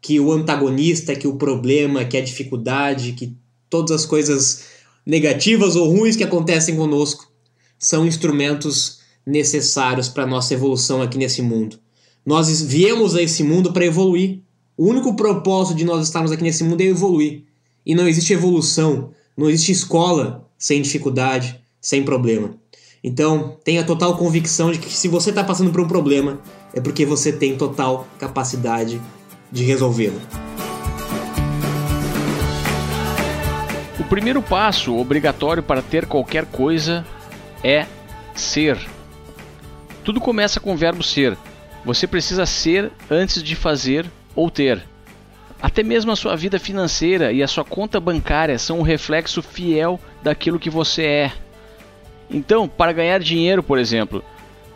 que 0.00 0.20
o 0.20 0.32
antagonista, 0.32 1.16
que 1.16 1.26
o 1.26 1.36
problema, 1.36 2.04
que 2.04 2.16
a 2.16 2.22
dificuldade, 2.22 3.12
que 3.12 3.34
todas 3.70 3.90
as 3.90 4.06
coisas 4.06 4.64
negativas 5.04 5.76
ou 5.76 5.88
ruins 5.88 6.16
que 6.16 6.24
acontecem 6.24 6.76
conosco 6.76 7.30
são 7.78 8.06
instrumentos 8.06 9.00
necessários 9.26 10.08
para 10.08 10.26
nossa 10.26 10.54
evolução 10.54 11.00
aqui 11.00 11.18
nesse 11.18 11.42
mundo. 11.42 11.78
Nós 12.24 12.62
viemos 12.62 13.14
a 13.14 13.22
esse 13.22 13.42
mundo 13.42 13.72
para 13.72 13.84
evoluir, 13.84 14.40
o 14.76 14.86
único 14.86 15.14
propósito 15.14 15.76
de 15.76 15.84
nós 15.84 16.06
estarmos 16.06 16.32
aqui 16.32 16.42
nesse 16.42 16.64
mundo 16.64 16.80
é 16.80 16.84
evoluir. 16.84 17.44
E 17.86 17.94
não 17.94 18.08
existe 18.08 18.32
evolução, 18.32 19.10
não 19.36 19.48
existe 19.48 19.72
escola 19.72 20.50
sem 20.58 20.80
dificuldade, 20.82 21.60
sem 21.84 22.02
problema. 22.02 22.54
Então, 23.02 23.58
tenha 23.62 23.84
total 23.84 24.16
convicção 24.16 24.72
de 24.72 24.78
que 24.78 24.90
se 24.90 25.06
você 25.06 25.28
está 25.28 25.44
passando 25.44 25.70
por 25.70 25.82
um 25.82 25.86
problema, 25.86 26.40
é 26.72 26.80
porque 26.80 27.04
você 27.04 27.30
tem 27.30 27.58
total 27.58 28.08
capacidade 28.18 28.98
de 29.52 29.62
resolvê-lo. 29.62 30.18
O 34.00 34.04
primeiro 34.04 34.40
passo 34.40 34.96
obrigatório 34.96 35.62
para 35.62 35.82
ter 35.82 36.06
qualquer 36.06 36.46
coisa 36.46 37.04
é 37.62 37.86
ser. 38.34 38.78
Tudo 40.02 40.18
começa 40.18 40.58
com 40.58 40.72
o 40.72 40.76
verbo 40.76 41.02
ser. 41.02 41.36
Você 41.84 42.06
precisa 42.06 42.46
ser 42.46 42.90
antes 43.10 43.42
de 43.42 43.54
fazer 43.54 44.06
ou 44.34 44.50
ter. 44.50 44.82
Até 45.60 45.82
mesmo 45.82 46.10
a 46.10 46.16
sua 46.16 46.34
vida 46.34 46.58
financeira 46.58 47.32
e 47.32 47.42
a 47.42 47.48
sua 47.48 47.64
conta 47.64 48.00
bancária 48.00 48.58
são 48.58 48.78
um 48.78 48.82
reflexo 48.82 49.42
fiel 49.42 50.00
daquilo 50.22 50.58
que 50.58 50.70
você 50.70 51.02
é. 51.04 51.43
Então, 52.34 52.68
para 52.68 52.92
ganhar 52.92 53.20
dinheiro, 53.20 53.62
por 53.62 53.78
exemplo, 53.78 54.24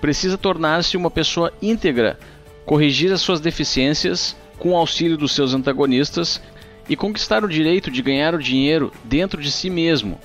precisa 0.00 0.38
tornar-se 0.38 0.96
uma 0.96 1.10
pessoa 1.10 1.52
íntegra, 1.60 2.16
corrigir 2.64 3.12
as 3.12 3.20
suas 3.20 3.40
deficiências 3.40 4.36
com 4.56 4.76
auxílio 4.76 5.16
dos 5.16 5.32
seus 5.32 5.52
antagonistas 5.52 6.40
e 6.88 6.94
conquistar 6.94 7.44
o 7.44 7.48
direito 7.48 7.90
de 7.90 8.00
ganhar 8.00 8.32
o 8.32 8.42
dinheiro 8.42 8.92
dentro 9.02 9.42
de 9.42 9.50
si 9.50 9.68
mesmo, 9.68 10.20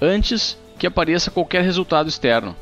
antes 0.00 0.58
que 0.76 0.84
apareça 0.84 1.30
qualquer 1.30 1.62
resultado 1.62 2.08
externo. 2.08 2.56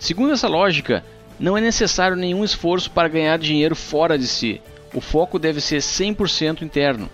Segundo 0.00 0.32
essa 0.32 0.48
lógica, 0.48 1.04
não 1.38 1.56
é 1.56 1.60
necessário 1.60 2.16
nenhum 2.16 2.42
esforço 2.42 2.90
para 2.90 3.06
ganhar 3.06 3.38
dinheiro 3.38 3.76
fora 3.76 4.18
de 4.18 4.26
si 4.26 4.60
o 4.92 5.00
foco 5.00 5.38
deve 5.38 5.60
ser 5.60 5.78
100% 5.78 6.62
interno. 6.62 7.08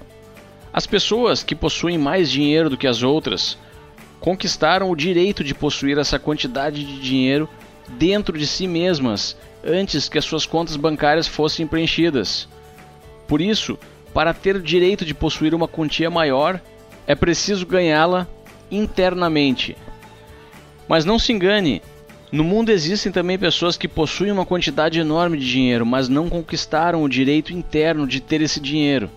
As 0.73 0.87
pessoas 0.87 1.42
que 1.42 1.55
possuem 1.55 1.97
mais 1.97 2.31
dinheiro 2.31 2.68
do 2.68 2.77
que 2.77 2.87
as 2.87 3.03
outras 3.03 3.59
conquistaram 4.20 4.90
o 4.90 4.96
direito 4.96 5.44
de 5.44 5.54
possuir 5.54 5.98
essa 5.98 6.18
quantidade 6.18 6.85
de 6.85 7.00
dinheiro 7.00 7.48
dentro 7.88 8.38
de 8.38 8.46
si 8.46 8.66
mesmas 8.66 9.37
antes 9.64 10.09
que 10.09 10.18
as 10.18 10.24
suas 10.24 10.46
contas 10.46 10.76
bancárias 10.76 11.26
fossem 11.26 11.66
preenchidas. 11.66 12.48
Por 13.26 13.40
isso, 13.40 13.78
para 14.12 14.35
ter 14.35 14.57
o 14.57 14.62
direito 14.62 15.04
de 15.04 15.14
possuir 15.14 15.54
uma 15.54 15.68
quantia 15.68 16.11
maior, 16.11 16.61
é 17.07 17.14
preciso 17.14 17.66
ganhá-la 17.66 18.26
internamente. 18.70 19.76
Mas 20.88 21.04
não 21.04 21.18
se 21.18 21.33
engane, 21.33 21.83
no 22.31 22.44
mundo 22.44 22.70
existem 22.70 23.11
também 23.11 23.38
pessoas 23.38 23.76
que 23.76 23.88
possuem 23.88 24.31
uma 24.31 24.44
quantidade 24.44 24.98
enorme 24.98 25.38
de 25.38 25.50
dinheiro, 25.50 25.87
mas 25.87 26.09
não 26.09 26.28
conquistaram 26.28 27.02
o 27.02 27.09
direito 27.09 27.52
interno 27.52 28.07
de 28.07 28.20
ter 28.20 28.42
esse 28.42 28.61
dinheiro. 28.61 29.11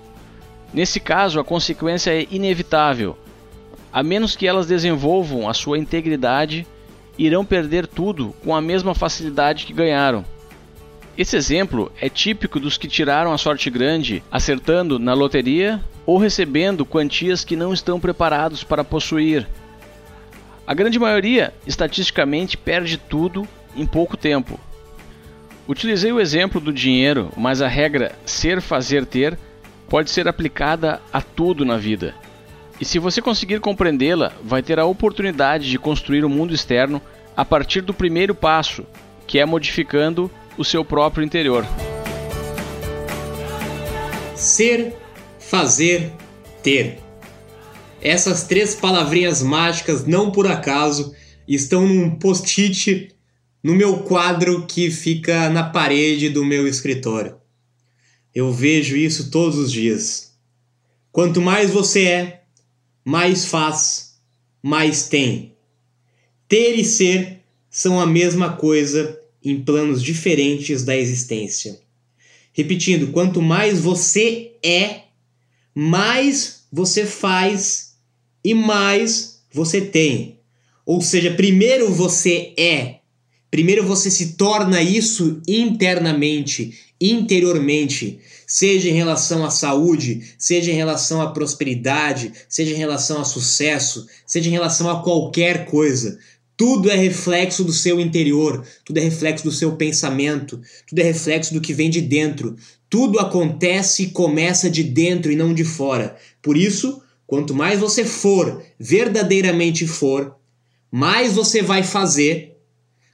Nesse 0.74 1.00
caso, 1.00 1.40
a 1.40 1.44
consequência 1.44 2.12
é 2.12 2.26
inevitável. 2.32 3.18
A 3.92 4.02
menos 4.02 4.36
que 4.36 4.48
elas 4.48 4.68
desenvolvam 4.68 5.50
a 5.50 5.54
sua 5.54 5.78
integridade, 5.78 6.66
irão 7.18 7.46
perder 7.46 7.88
tudo 7.88 8.34
com 8.44 8.56
a 8.56 8.62
mesma 8.62 8.96
facilidade 8.96 9.66
que 9.66 9.74
ganharam. 9.74 10.26
Esse 11.18 11.36
exemplo 11.36 11.92
é 12.00 12.10
típico 12.10 12.60
dos 12.60 12.78
que 12.78 12.88
tiraram 12.88 13.34
a 13.34 13.38
sorte 13.38 13.70
grande 13.70 14.24
acertando 14.32 14.98
na 14.98 15.14
loteria 15.14 15.82
ou 16.06 16.18
recebendo 16.18 16.86
quantias 16.86 17.44
que 17.44 17.56
não 17.56 17.74
estão 17.74 18.00
preparados 18.00 18.64
para 18.64 18.84
possuir. 18.84 19.48
A 20.66 20.74
grande 20.74 20.98
maioria, 20.98 21.54
estatisticamente, 21.68 22.58
perde 22.58 22.98
tudo 22.98 23.48
em 23.76 23.86
pouco 23.86 24.16
tempo. 24.16 24.60
Utilizei 25.68 26.12
o 26.12 26.20
exemplo 26.20 26.62
do 26.62 26.72
dinheiro, 26.72 27.30
mas 27.36 27.62
a 27.62 27.68
regra 27.68 28.14
ser, 28.26 28.62
fazer, 28.62 29.06
ter 29.06 29.38
pode 29.90 30.10
ser 30.10 30.28
aplicada 30.28 31.02
a 31.12 31.22
tudo 31.22 31.66
na 31.66 31.78
vida. 31.78 32.16
E 32.82 32.86
se 32.86 32.98
você 32.98 33.22
conseguir 33.22 33.60
compreendê-la, 33.60 34.34
vai 34.44 34.64
ter 34.64 34.80
a 34.80 34.86
oportunidade 34.86 35.70
de 35.70 35.78
construir 35.78 36.24
o 36.24 36.28
um 36.28 36.32
mundo 36.32 36.52
externo 36.52 37.00
a 37.38 37.46
partir 37.46 37.82
do 37.82 37.94
primeiro 37.94 38.34
passo, 38.34 38.84
que 39.28 39.38
é 39.38 39.46
modificando 39.46 40.32
o 40.58 40.66
seu 40.66 40.84
próprio 40.84 41.24
interior. 41.24 41.64
Ser, 44.36 44.96
fazer, 45.40 46.12
ter. 46.64 46.98
Essas 48.02 48.46
três 48.46 48.74
palavrinhas 48.74 49.44
mágicas, 49.44 50.08
não 50.08 50.32
por 50.32 50.48
acaso, 50.48 51.14
estão 51.48 51.88
num 51.88 52.16
post-it 52.16 53.16
no 53.64 53.76
meu 53.76 54.00
quadro 54.00 54.66
que 54.66 54.90
fica 54.90 55.52
na 55.52 55.66
parede 55.66 56.30
do 56.30 56.44
meu 56.44 56.68
escritório. 56.68 57.36
Eu 58.34 58.52
vejo 58.52 58.98
isso 58.98 59.30
todos 59.30 59.60
os 59.60 59.72
dias. 59.72 60.32
Quanto 61.12 61.40
mais 61.40 61.70
você 61.70 62.06
é, 62.06 62.41
mais 63.04 63.46
faz, 63.46 64.20
mais 64.62 65.08
tem. 65.08 65.56
Ter 66.48 66.76
e 66.76 66.84
ser 66.84 67.40
são 67.70 68.00
a 68.00 68.06
mesma 68.06 68.54
coisa 68.54 69.20
em 69.44 69.60
planos 69.60 70.04
diferentes 70.04 70.84
da 70.84 70.96
existência. 70.96 71.80
Repetindo, 72.54 73.12
quanto 73.12 73.42
mais 73.42 73.80
você 73.80 74.54
é, 74.64 75.04
mais 75.74 76.66
você 76.72 77.06
faz 77.06 77.98
e 78.44 78.54
mais 78.54 79.42
você 79.52 79.82
tem. 79.82 80.40
Ou 80.86 81.02
seja, 81.02 81.34
primeiro 81.34 81.92
você 81.92 82.54
é, 82.58 83.01
primeiro 83.52 83.86
você 83.86 84.10
se 84.10 84.34
torna 84.34 84.82
isso 84.82 85.42
internamente, 85.48 86.74
interiormente, 87.00 88.20
seja 88.48 88.90
em 88.90 88.94
relação 88.94 89.46
à 89.46 89.50
saúde, 89.50 90.34
seja 90.38 90.72
em 90.72 90.76
relação 90.76 91.22
à 91.22 91.32
prosperidade, 91.32 92.32
seja 92.50 92.74
em 92.74 92.78
relação 92.78 93.22
a 93.22 93.26
sucesso, 93.26 94.08
seja 94.26 94.50
em 94.50 94.52
relação 94.52 94.90
a 94.90 95.04
qualquer 95.04 95.66
coisa. 95.66 96.18
Tudo 96.58 96.92
é 96.92 96.96
reflexo 96.96 97.64
do 97.64 97.74
seu 97.74 98.00
interior, 98.00 98.64
tudo 98.86 99.00
é 99.00 99.02
reflexo 99.02 99.44
do 99.44 99.52
seu 99.52 99.76
pensamento, 99.76 100.62
tudo 100.88 101.00
é 101.00 101.04
reflexo 101.04 101.54
do 101.54 101.62
que 101.62 101.74
vem 101.74 101.90
de 101.90 102.02
dentro. 102.02 102.56
Tudo 102.90 103.20
acontece 103.20 104.04
e 104.04 104.10
começa 104.10 104.70
de 104.70 104.84
dentro 104.84 105.32
e 105.32 105.36
não 105.36 105.54
de 105.54 105.64
fora. 105.64 106.16
Por 106.42 106.58
isso, 106.58 107.02
quanto 107.26 107.56
mais 107.56 107.80
você 107.80 108.04
for, 108.06 108.62
verdadeiramente 108.78 109.88
for, 109.88 110.36
mais 110.92 111.34
você 111.34 111.62
vai 111.62 111.84
fazer, 111.84 112.51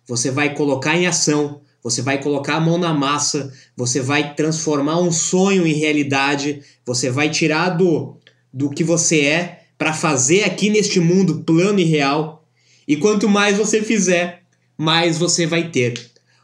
você 0.08 0.32
vai 0.32 0.56
colocar 0.56 0.96
em 0.96 1.06
ação, 1.06 1.62
você 1.84 2.02
vai 2.02 2.22
colocar 2.22 2.56
a 2.56 2.60
mão 2.60 2.78
na 2.78 2.94
massa, 2.94 3.54
você 3.76 4.02
vai 4.02 4.34
transformar 4.34 5.00
um 5.00 5.12
sonho 5.12 5.68
em 5.68 5.74
realidade, 5.74 6.62
você 6.86 7.10
vai 7.10 7.30
tirar 7.30 7.70
do, 7.70 8.18
do 8.52 8.70
que 8.70 8.84
você 8.84 9.22
é 9.22 9.64
para 9.78 9.94
fazer 9.94 10.44
aqui 10.44 10.70
neste 10.70 11.00
mundo 11.00 11.44
plano 11.44 11.80
e 11.80 11.84
real 11.84 12.38
e 12.88 12.96
quanto 12.96 13.28
mais 13.28 13.58
você 13.58 13.82
fizer, 13.82 14.44
mais 14.78 15.18
você 15.18 15.46
vai 15.46 15.70
ter. 15.70 15.94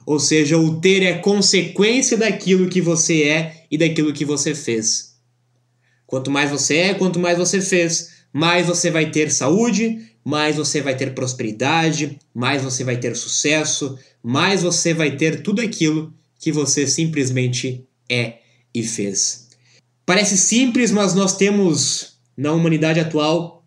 Ou 0.06 0.20
seja, 0.20 0.58
o 0.58 0.82
ter 0.82 1.02
é 1.02 1.18
consequência 1.18 2.18
daquilo 2.18 2.70
que 2.70 2.82
você 2.82 3.24
é 3.24 3.66
e 3.72 3.78
daquilo 3.78 4.12
que 4.12 4.26
você 4.26 4.54
fez. 4.54 5.16
Quanto 6.06 6.30
mais 6.30 6.52
você 6.52 6.78
é, 6.78 6.94
quanto 6.94 7.20
mais 7.20 7.38
você 7.38 7.62
fez, 7.62 8.12
mais 8.34 8.68
você 8.68 8.92
vai 8.92 9.10
ter 9.10 9.32
saúde, 9.32 10.13
mais 10.24 10.56
você 10.56 10.82
vai 10.82 10.96
ter 10.96 11.14
prosperidade, 11.14 12.18
mais 12.34 12.62
você 12.64 12.84
vai 12.84 12.98
ter 12.98 13.16
sucesso, 13.16 13.98
mais 14.22 14.64
você 14.64 14.94
vai 14.94 15.18
ter 15.18 15.42
tudo 15.42 15.62
aquilo 15.62 16.14
que 16.40 16.52
você 16.52 16.88
simplesmente 16.88 17.86
é 18.10 18.40
e 18.74 18.84
fez. 18.84 19.50
Parece 20.06 20.38
simples, 20.38 20.92
mas 20.92 21.14
nós 21.14 21.36
temos 21.36 22.18
na 22.36 22.52
humanidade 22.52 23.00
atual 23.00 23.66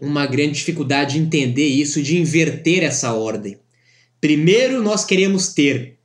uma 0.00 0.26
grande 0.26 0.52
dificuldade 0.52 1.14
de 1.14 1.20
entender 1.20 1.66
isso, 1.66 2.02
de 2.02 2.18
inverter 2.18 2.82
essa 2.82 3.12
ordem. 3.12 3.58
Primeiro 4.20 4.82
nós 4.82 5.04
queremos 5.04 5.48
ter, 5.54 5.98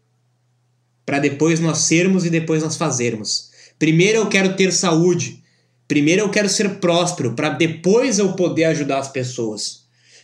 para 1.05 1.19
depois 1.19 1.59
nós 1.59 1.79
sermos 1.79 2.25
e 2.25 2.29
depois 2.29 2.63
nós 2.63 2.77
fazermos. 2.77 3.49
Primeiro 3.79 4.19
eu 4.19 4.29
quero 4.29 4.55
ter 4.55 4.71
saúde, 4.71 5.43
primeiro 5.87 6.21
eu 6.21 6.29
quero 6.29 6.47
ser 6.47 6.79
próspero, 6.79 7.33
para 7.33 7.49
depois 7.49 8.19
eu 8.19 8.33
poder 8.33 8.65
ajudar 8.65 8.99
as 8.99 9.09
pessoas. 9.09 9.81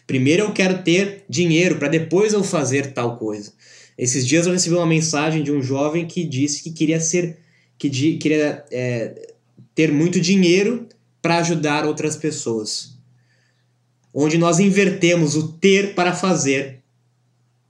Primeiro 0.08 0.44
eu 0.44 0.54
quero 0.54 0.82
ter 0.82 1.26
dinheiro, 1.30 1.78
para 1.78 1.90
depois 1.90 2.34
eu 2.34 2.44
fazer 2.44 2.94
tal 2.94 3.18
coisa. 3.18 3.52
Esses 3.98 4.26
dias 4.26 4.48
eu 4.48 4.54
recebi 4.54 4.76
uma 4.76 4.86
mensagem 4.86 5.44
de 5.44 5.52
um 5.52 5.62
jovem 5.62 6.08
que 6.08 6.24
disse 6.24 6.64
que 6.64 6.72
queria 6.72 7.00
ser, 7.00 7.38
que 7.78 7.90
queria 8.18 8.66
é, 8.72 9.34
ter 9.76 9.92
muito 9.92 10.20
dinheiro 10.20 10.88
para 11.22 11.38
ajudar 11.40 11.86
outras 11.86 12.16
pessoas 12.16 12.98
onde 14.20 14.36
nós 14.36 14.60
invertemos 14.60 15.36
o 15.36 15.48
ter 15.48 15.94
para 15.94 16.12
fazer. 16.12 16.80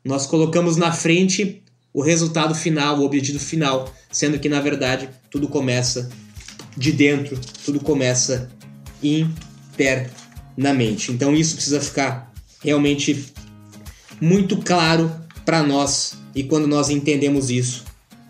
Nós 0.02 0.26
colocamos 0.26 0.78
na 0.78 0.93
frente 0.93 1.62
o 1.93 2.02
resultado 2.02 2.56
final, 2.56 3.00
o 3.00 3.04
objetivo 3.04 3.38
final, 3.38 3.93
sendo 4.10 4.39
que 4.39 4.47
na 4.47 4.62
verdade 4.62 5.10
tudo 5.30 5.50
começa 5.50 6.10
de 6.78 6.93
dentro, 6.93 7.38
tudo 7.65 7.82
começa 7.82 8.50
internamente. 10.57 11.11
Então 11.11 11.35
isso 11.35 11.55
precisa 11.55 11.79
ficar 11.79 12.31
realmente 12.63 13.25
muito 14.19 14.57
claro 14.57 15.11
para 15.45 15.61
nós 15.63 16.17
e 16.33 16.43
quando 16.43 16.67
nós 16.67 16.89
entendemos 16.89 17.49
isso, 17.49 17.85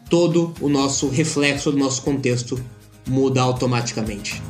todo 0.09 0.53
o 0.59 0.69
nosso 0.69 1.09
reflexo 1.09 1.71
do 1.71 1.77
nosso 1.77 2.01
contexto 2.01 2.59
muda 3.07 3.41
automaticamente. 3.41 4.41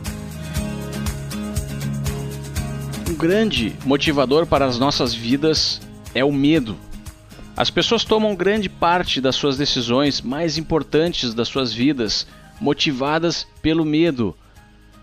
grande 3.18 3.76
motivador 3.84 4.46
para 4.46 4.66
as 4.66 4.78
nossas 4.78 5.12
vidas 5.14 5.82
é 6.14 6.24
o 6.24 6.32
medo. 6.32 6.78
As 7.56 7.72
pessoas 7.72 8.06
tomam 8.06 8.36
grande 8.36 8.70
parte 8.70 9.20
das 9.20 9.36
suas 9.36 9.58
decisões 9.58 10.22
mais 10.22 10.58
importantes 10.58 11.34
das 11.34 11.48
suas 11.48 11.74
vidas 11.74 12.28
motivadas 12.62 13.48
pelo 13.62 13.84
medo. 13.84 14.36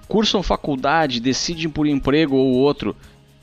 Cursam 0.08 0.42
faculdade, 0.42 1.20
decidem 1.20 1.68
por 1.68 1.86
emprego 1.86 2.36
ou 2.36 2.52
outro, 2.54 2.96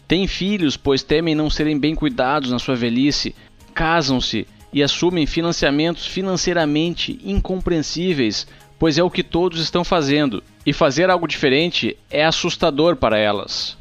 têm 0.08 0.28
filhos 0.28 0.78
pois 0.78 1.04
temem 1.04 1.36
não 1.36 1.50
serem 1.50 1.80
bem 1.80 1.96
cuidados 1.96 2.52
na 2.52 2.60
sua 2.60 2.76
velhice, 2.76 3.36
casam-se 3.74 4.48
e 4.74 4.82
assumem 4.82 5.26
financiamentos 5.26 6.06
financeiramente 6.08 7.20
incompreensíveis, 7.24 8.48
pois 8.80 8.98
é 8.98 9.04
o 9.04 9.12
que 9.12 9.24
todos 9.24 9.60
estão 9.60 9.84
fazendo, 9.84 10.44
e 10.66 10.74
fazer 10.74 11.10
algo 11.10 11.28
diferente 11.28 11.98
é 12.10 12.26
assustador 12.26 12.96
para 12.96 13.18
elas. 13.18 13.78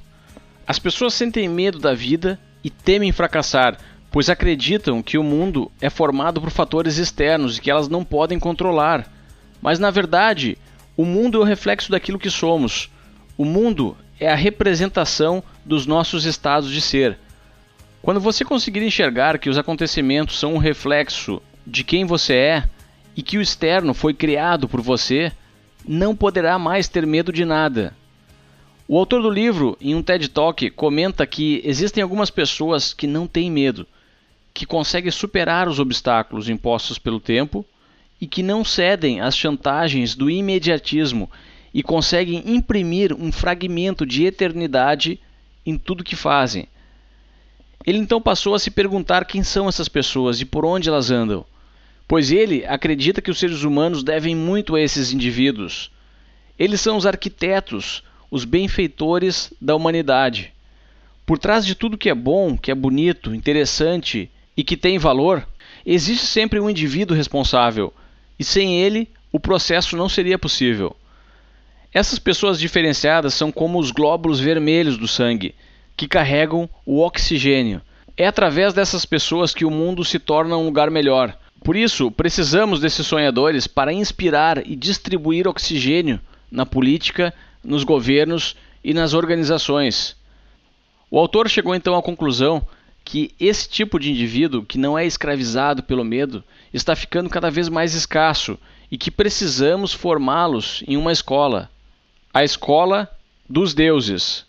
As 0.67 0.79
pessoas 0.79 1.15
sentem 1.15 1.49
medo 1.49 1.79
da 1.79 1.95
vida 1.95 2.39
e 2.63 2.71
temem 2.71 3.13
fracassar, 3.13 3.79
pois 4.11 4.29
acreditam 4.29 5.03
que 5.03 5.19
o 5.19 5.23
mundo 5.23 5.71
é 5.81 5.89
formado 5.89 6.41
por 6.41 6.51
fatores 6.51 6.97
externos 6.97 7.57
e 7.57 7.61
que 7.61 7.71
elas 7.71 7.89
não 7.89 8.05
podem 8.05 8.39
controlar. 8.39 9.11
Mas 9.63 9.79
na 9.79 9.91
verdade, 9.91 10.59
o 11.01 11.05
mundo 11.07 11.39
é 11.39 11.41
o 11.41 11.45
reflexo 11.45 11.91
daquilo 11.91 12.19
que 12.19 12.29
somos. 12.29 12.91
O 13.39 13.43
mundo 13.43 13.97
é 14.19 14.31
a 14.31 14.35
representação 14.35 15.43
dos 15.65 15.87
nossos 15.87 16.27
estados 16.27 16.71
de 16.71 16.83
ser. 16.83 17.17
Quando 18.03 18.21
você 18.21 18.45
conseguir 18.45 18.83
enxergar 18.83 19.39
que 19.39 19.49
os 19.49 19.57
acontecimentos 19.57 20.39
são 20.39 20.53
um 20.53 20.59
reflexo 20.59 21.41
de 21.67 21.83
quem 21.85 22.05
você 22.05 22.35
é 22.35 22.65
e 23.17 23.23
que 23.23 23.39
o 23.39 23.41
externo 23.41 23.95
foi 23.95 24.13
criado 24.13 24.69
por 24.69 24.83
você, 24.83 25.33
não 25.89 26.15
poderá 26.15 26.59
mais 26.59 26.87
ter 26.87 27.07
medo 27.07 27.33
de 27.33 27.47
nada. 27.47 27.97
O 28.87 28.99
autor 28.99 29.23
do 29.23 29.31
livro, 29.31 29.79
em 29.81 29.95
um 29.95 30.03
TED 30.03 30.29
Talk, 30.29 30.69
comenta 30.69 31.27
que 31.27 31.63
existem 31.65 32.03
algumas 32.03 32.29
pessoas 32.29 32.93
que 32.93 33.07
não 33.07 33.27
têm 33.27 33.51
medo, 33.51 33.87
que 34.53 34.67
conseguem 34.67 35.11
superar 35.11 35.67
os 35.67 35.79
obstáculos 35.79 36.51
impostos 36.51 36.99
pelo 36.99 37.21
tempo 37.21 37.65
e 38.21 38.27
que 38.27 38.43
não 38.43 38.65
cedem 38.65 39.21
às 39.21 39.37
chantagens 39.37 40.15
do 40.15 40.29
imediatismo 40.29 41.31
e 41.73 41.83
conseguem 41.83 42.43
imprimir 42.47 43.15
um 43.15 43.33
fragmento 43.33 44.05
de 44.05 44.25
eternidade 44.25 45.19
em 45.65 45.79
tudo 45.79 46.05
que 46.05 46.17
fazem. 46.17 46.69
Ele 47.87 47.99
então 47.99 48.21
passou 48.21 48.55
a 48.55 48.59
se 48.59 48.71
perguntar 48.71 49.25
quem 49.25 49.43
são 49.43 49.69
essas 49.69 49.89
pessoas 49.89 50.41
e 50.41 50.45
por 50.45 50.65
onde 50.65 50.89
elas 50.89 51.11
andam, 51.11 51.47
pois 52.07 52.31
ele 52.31 52.67
acredita 52.67 53.23
que 53.23 53.31
os 53.31 53.39
seres 53.39 53.63
humanos 53.63 54.03
devem 54.03 54.35
muito 54.35 54.75
a 54.75 54.81
esses 54.81 55.13
indivíduos. 55.13 55.91
Eles 56.59 56.81
são 56.81 56.97
os 56.97 57.07
arquitetos, 57.07 58.03
os 58.31 58.45
benfeitores 58.45 59.53
da 59.61 59.75
humanidade. 59.75 60.53
Por 61.25 61.39
trás 61.39 61.65
de 61.65 61.75
tudo 61.75 61.97
que 61.97 62.11
é 62.11 62.15
bom, 62.15 62.59
que 62.59 62.71
é 62.71 62.75
bonito, 62.75 63.35
interessante 63.35 64.31
e 64.57 64.63
que 64.63 64.77
tem 64.77 64.99
valor, 64.99 65.47
existe 65.87 66.27
sempre 66.27 66.61
um 66.61 66.69
indivíduo 66.69 67.17
responsável, 67.17 67.95
e 68.41 68.45
sem 68.45 68.81
ele 68.81 69.07
o 69.31 69.39
processo 69.39 69.99
não 69.99 70.09
seria 70.09 70.39
possível. 70.39 70.97
Essas 71.93 72.19
pessoas 72.19 72.59
diferenciadas 72.59 73.35
são 73.35 73.53
como 73.53 73.79
os 73.79 73.91
glóbulos 73.91 74.41
vermelhos 74.41 74.97
do 74.97 75.07
sangue, 75.07 75.55
que 75.95 76.09
carregam 76.09 76.67
o 76.87 77.01
oxigênio. 77.01 77.83
É 78.17 78.27
através 78.27 78.73
dessas 78.73 79.05
pessoas 79.05 79.53
que 79.53 79.67
o 79.67 79.71
mundo 79.71 80.03
se 80.07 80.19
torna 80.19 80.57
um 80.57 80.65
lugar 80.65 80.91
melhor. 80.91 81.37
Por 81.63 81.77
isso, 81.77 82.11
precisamos 82.11 82.81
desses 82.81 83.07
sonhadores 83.07 83.67
para 83.67 83.93
inspirar 83.93 84.67
e 84.67 84.75
distribuir 84.75 85.47
oxigênio 85.47 86.19
na 86.51 86.65
política, 86.65 87.35
nos 87.63 87.85
governos 87.85 88.57
e 88.83 88.95
nas 88.95 89.13
organizações. 89.13 90.17
O 91.11 91.19
autor 91.19 91.47
chegou 91.47 91.75
então 91.75 91.95
à 91.95 92.03
conclusão 92.03 92.67
que 93.05 93.35
esse 93.39 93.69
tipo 93.69 93.99
de 93.99 94.11
indivíduo, 94.11 94.65
que 94.65 94.79
não 94.79 94.99
é 94.99 95.05
escravizado 95.05 95.83
pelo 95.83 96.05
medo, 96.05 96.43
está 96.73 96.95
ficando 96.95 97.29
cada 97.29 97.51
vez 97.51 97.69
mais 97.69 97.95
escasso 97.95 98.59
e 98.91 98.99
que 98.99 99.11
precisamos 99.11 99.93
formá-los 99.93 100.83
em 100.87 100.97
uma 100.97 101.13
escola 101.13 101.71
a 102.33 102.45
escola 102.45 103.11
dos 103.49 103.75
deuses, 103.75 104.45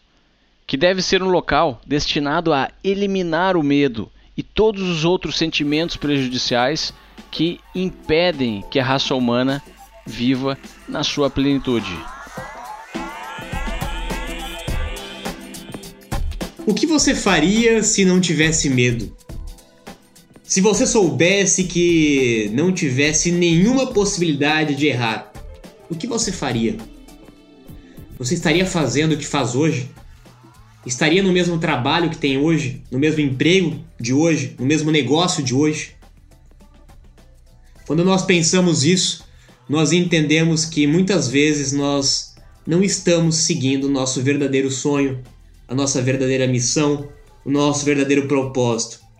que 0.67 0.77
deve 0.77 1.01
ser 1.01 1.23
um 1.23 1.29
local 1.29 1.81
destinado 1.85 2.53
a 2.53 2.69
eliminar 2.83 3.57
o 3.57 3.63
medo 3.63 4.11
e 4.37 4.43
todos 4.43 4.83
os 4.83 5.03
outros 5.03 5.37
sentimentos 5.37 5.97
prejudiciais 5.97 6.93
que 7.31 7.59
impedem 7.73 8.63
que 8.69 8.79
a 8.79 8.85
raça 8.85 9.15
humana 9.15 9.61
viva 10.05 10.57
na 10.87 11.03
sua 11.03 11.29
plenitude. 11.29 11.97
O 16.65 16.73
que 16.73 16.85
você 16.85 17.15
faria 17.15 17.81
se 17.81 18.05
não 18.05 18.21
tivesse 18.21 18.69
medo? 18.69 19.15
Se 20.51 20.59
você 20.59 20.85
soubesse 20.85 21.63
que 21.63 22.51
não 22.53 22.73
tivesse 22.73 23.31
nenhuma 23.31 23.87
possibilidade 23.93 24.75
de 24.75 24.87
errar, 24.87 25.31
o 25.89 25.95
que 25.95 26.05
você 26.05 26.29
faria? 26.29 26.75
Você 28.19 28.33
estaria 28.33 28.65
fazendo 28.65 29.13
o 29.13 29.17
que 29.17 29.25
faz 29.25 29.55
hoje? 29.55 29.89
Estaria 30.85 31.23
no 31.23 31.31
mesmo 31.31 31.57
trabalho 31.57 32.09
que 32.09 32.17
tem 32.17 32.37
hoje? 32.37 32.83
No 32.91 32.99
mesmo 32.99 33.21
emprego 33.21 33.79
de 33.97 34.13
hoje? 34.13 34.53
No 34.59 34.65
mesmo 34.65 34.91
negócio 34.91 35.41
de 35.41 35.55
hoje? 35.55 35.95
Quando 37.87 38.03
nós 38.03 38.25
pensamos 38.25 38.83
isso, 38.83 39.23
nós 39.69 39.93
entendemos 39.93 40.65
que 40.65 40.85
muitas 40.85 41.29
vezes 41.29 41.71
nós 41.71 42.35
não 42.67 42.83
estamos 42.83 43.37
seguindo 43.37 43.85
o 43.85 43.89
nosso 43.89 44.21
verdadeiro 44.21 44.69
sonho, 44.69 45.23
a 45.65 45.73
nossa 45.73 46.01
verdadeira 46.01 46.45
missão, 46.45 47.07
o 47.45 47.49
nosso 47.49 47.85
verdadeiro 47.85 48.27
propósito. 48.27 49.10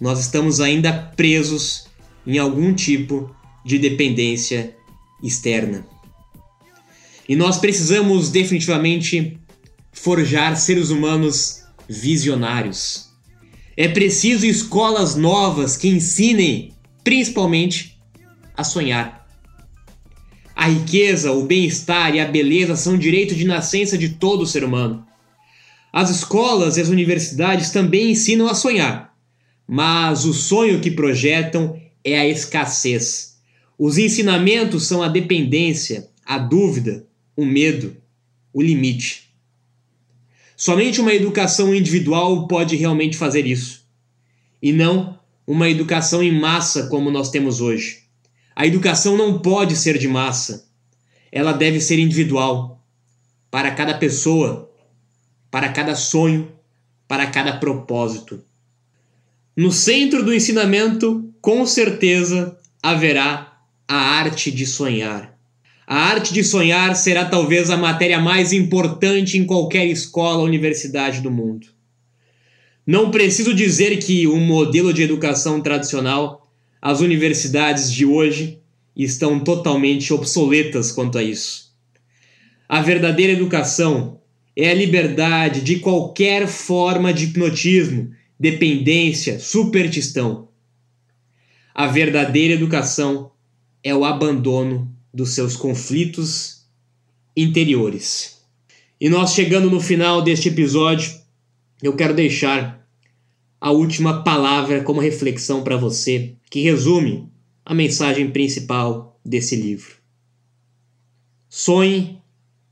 Nós 0.00 0.18
estamos 0.20 0.60
ainda 0.60 0.92
presos 0.92 1.86
em 2.26 2.38
algum 2.38 2.72
tipo 2.74 3.34
de 3.64 3.78
dependência 3.78 4.74
externa. 5.22 5.86
E 7.28 7.36
nós 7.36 7.58
precisamos 7.58 8.30
definitivamente 8.30 9.38
forjar 9.92 10.56
seres 10.56 10.90
humanos 10.90 11.62
visionários. 11.88 13.10
É 13.76 13.88
preciso 13.88 14.46
escolas 14.46 15.14
novas 15.14 15.76
que 15.76 15.88
ensinem, 15.88 16.72
principalmente, 17.04 18.00
a 18.56 18.64
sonhar. 18.64 19.26
A 20.54 20.68
riqueza, 20.68 21.32
o 21.32 21.44
bem-estar 21.44 22.14
e 22.14 22.20
a 22.20 22.26
beleza 22.26 22.76
são 22.76 22.98
direito 22.98 23.34
de 23.34 23.44
nascença 23.44 23.96
de 23.96 24.10
todo 24.10 24.46
ser 24.46 24.64
humano. 24.64 25.06
As 25.92 26.10
escolas 26.10 26.76
e 26.76 26.80
as 26.80 26.88
universidades 26.88 27.70
também 27.70 28.10
ensinam 28.10 28.46
a 28.46 28.54
sonhar, 28.54 29.09
mas 29.72 30.24
o 30.24 30.34
sonho 30.34 30.80
que 30.80 30.90
projetam 30.90 31.80
é 32.02 32.18
a 32.18 32.26
escassez. 32.26 33.38
Os 33.78 33.98
ensinamentos 33.98 34.84
são 34.88 35.00
a 35.00 35.06
dependência, 35.06 36.08
a 36.26 36.38
dúvida, 36.38 37.06
o 37.36 37.44
medo, 37.44 37.96
o 38.52 38.60
limite. 38.60 39.32
Somente 40.56 41.00
uma 41.00 41.14
educação 41.14 41.72
individual 41.72 42.48
pode 42.48 42.74
realmente 42.74 43.16
fazer 43.16 43.46
isso, 43.46 43.86
e 44.60 44.72
não 44.72 45.16
uma 45.46 45.70
educação 45.70 46.20
em 46.20 46.36
massa 46.36 46.88
como 46.88 47.08
nós 47.08 47.30
temos 47.30 47.60
hoje. 47.60 48.00
A 48.56 48.66
educação 48.66 49.16
não 49.16 49.38
pode 49.38 49.76
ser 49.76 49.98
de 49.98 50.08
massa, 50.08 50.68
ela 51.30 51.52
deve 51.52 51.80
ser 51.80 52.00
individual, 52.00 52.84
para 53.48 53.70
cada 53.70 53.96
pessoa 53.96 54.68
para 55.48 55.68
cada 55.70 55.94
sonho, 55.94 56.52
para 57.08 57.26
cada 57.26 57.56
propósito. 57.56 58.44
No 59.56 59.72
centro 59.72 60.24
do 60.24 60.32
ensinamento, 60.32 61.32
com 61.40 61.66
certeza, 61.66 62.56
haverá 62.82 63.58
a 63.86 63.96
arte 63.96 64.50
de 64.50 64.66
sonhar. 64.66 65.36
A 65.86 65.96
arte 65.96 66.32
de 66.32 66.44
sonhar 66.44 66.94
será 66.94 67.24
talvez 67.24 67.68
a 67.68 67.76
matéria 67.76 68.20
mais 68.20 68.52
importante 68.52 69.36
em 69.36 69.44
qualquer 69.44 69.86
escola 69.86 70.38
ou 70.38 70.44
universidade 70.44 71.20
do 71.20 71.30
mundo. 71.30 71.66
Não 72.86 73.10
preciso 73.10 73.52
dizer 73.52 73.96
que 73.98 74.26
o 74.26 74.34
um 74.34 74.40
modelo 74.40 74.92
de 74.92 75.02
educação 75.02 75.60
tradicional, 75.60 76.48
as 76.80 77.00
universidades 77.00 77.92
de 77.92 78.06
hoje, 78.06 78.60
estão 78.96 79.40
totalmente 79.40 80.12
obsoletas 80.12 80.92
quanto 80.92 81.18
a 81.18 81.22
isso. 81.22 81.70
A 82.68 82.80
verdadeira 82.80 83.32
educação 83.32 84.20
é 84.56 84.70
a 84.70 84.74
liberdade 84.74 85.60
de 85.60 85.80
qualquer 85.80 86.46
forma 86.46 87.12
de 87.12 87.24
hipnotismo, 87.24 88.12
dependência, 88.40 89.38
superstição. 89.38 90.48
A 91.74 91.86
verdadeira 91.86 92.54
educação 92.54 93.32
é 93.84 93.94
o 93.94 94.02
abandono 94.02 94.90
dos 95.12 95.34
seus 95.34 95.56
conflitos 95.56 96.64
interiores. 97.36 98.40
E 98.98 99.10
nós 99.10 99.34
chegando 99.34 99.70
no 99.70 99.78
final 99.78 100.22
deste 100.22 100.48
episódio, 100.48 101.20
eu 101.82 101.94
quero 101.94 102.14
deixar 102.14 102.88
a 103.60 103.70
última 103.70 104.24
palavra 104.24 104.82
como 104.82 105.02
reflexão 105.02 105.62
para 105.62 105.76
você, 105.76 106.34
que 106.50 106.62
resume 106.62 107.30
a 107.62 107.74
mensagem 107.74 108.30
principal 108.30 109.20
desse 109.22 109.54
livro. 109.54 109.96
Sonhe, 111.46 112.22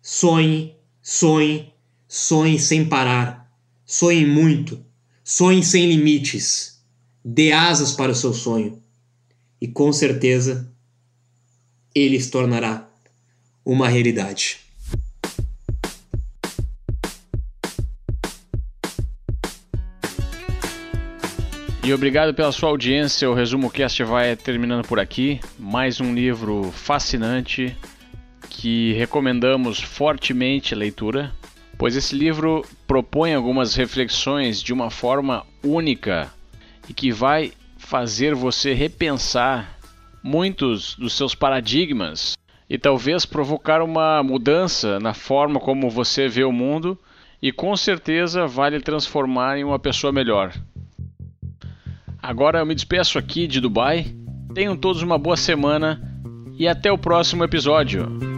sonhe, 0.00 0.74
sonhe, 1.02 1.74
sonhe 2.06 2.58
sem 2.58 2.86
parar, 2.86 3.52
sonhe 3.84 4.24
muito, 4.24 4.87
sonhe 5.30 5.62
sem 5.62 5.86
limites, 5.86 6.82
dê 7.22 7.52
asas 7.52 7.92
para 7.92 8.10
o 8.10 8.14
seu 8.14 8.32
sonho 8.32 8.82
e 9.60 9.68
com 9.68 9.92
certeza 9.92 10.72
ele 11.94 12.18
se 12.18 12.30
tornará 12.30 12.88
uma 13.62 13.90
realidade. 13.90 14.60
E 21.84 21.92
obrigado 21.92 22.32
pela 22.32 22.50
sua 22.50 22.70
audiência. 22.70 23.28
O 23.30 23.34
Resumo 23.34 23.70
Cast 23.70 24.02
vai 24.04 24.34
terminando 24.34 24.86
por 24.86 24.98
aqui. 24.98 25.40
Mais 25.58 26.00
um 26.00 26.14
livro 26.14 26.72
fascinante 26.72 27.76
que 28.48 28.94
recomendamos 28.94 29.78
fortemente 29.78 30.74
leitura, 30.74 31.34
pois 31.78 31.94
esse 31.94 32.14
livro 32.14 32.64
propõe 32.86 33.32
algumas 33.32 33.76
reflexões 33.76 34.60
de 34.60 34.72
uma 34.72 34.90
forma 34.90 35.46
única 35.64 36.28
e 36.88 36.92
que 36.92 37.12
vai 37.12 37.52
fazer 37.78 38.34
você 38.34 38.74
repensar 38.74 39.78
muitos 40.22 40.96
dos 40.96 41.12
seus 41.12 41.34
paradigmas 41.34 42.36
e 42.68 42.76
talvez 42.76 43.24
provocar 43.24 43.80
uma 43.80 44.22
mudança 44.22 44.98
na 44.98 45.14
forma 45.14 45.60
como 45.60 45.88
você 45.88 46.28
vê 46.28 46.44
o 46.44 46.52
mundo 46.52 46.98
e 47.40 47.52
com 47.52 47.74
certeza 47.76 48.46
vai 48.46 48.70
lhe 48.70 48.80
transformar 48.80 49.56
em 49.56 49.64
uma 49.64 49.78
pessoa 49.78 50.12
melhor. 50.12 50.52
Agora 52.20 52.58
eu 52.58 52.66
me 52.66 52.74
despeço 52.74 53.16
aqui 53.16 53.46
de 53.46 53.60
Dubai. 53.60 54.14
Tenham 54.52 54.76
todos 54.76 55.02
uma 55.02 55.16
boa 55.16 55.36
semana 55.36 56.02
e 56.58 56.66
até 56.66 56.90
o 56.90 56.98
próximo 56.98 57.44
episódio. 57.44 58.37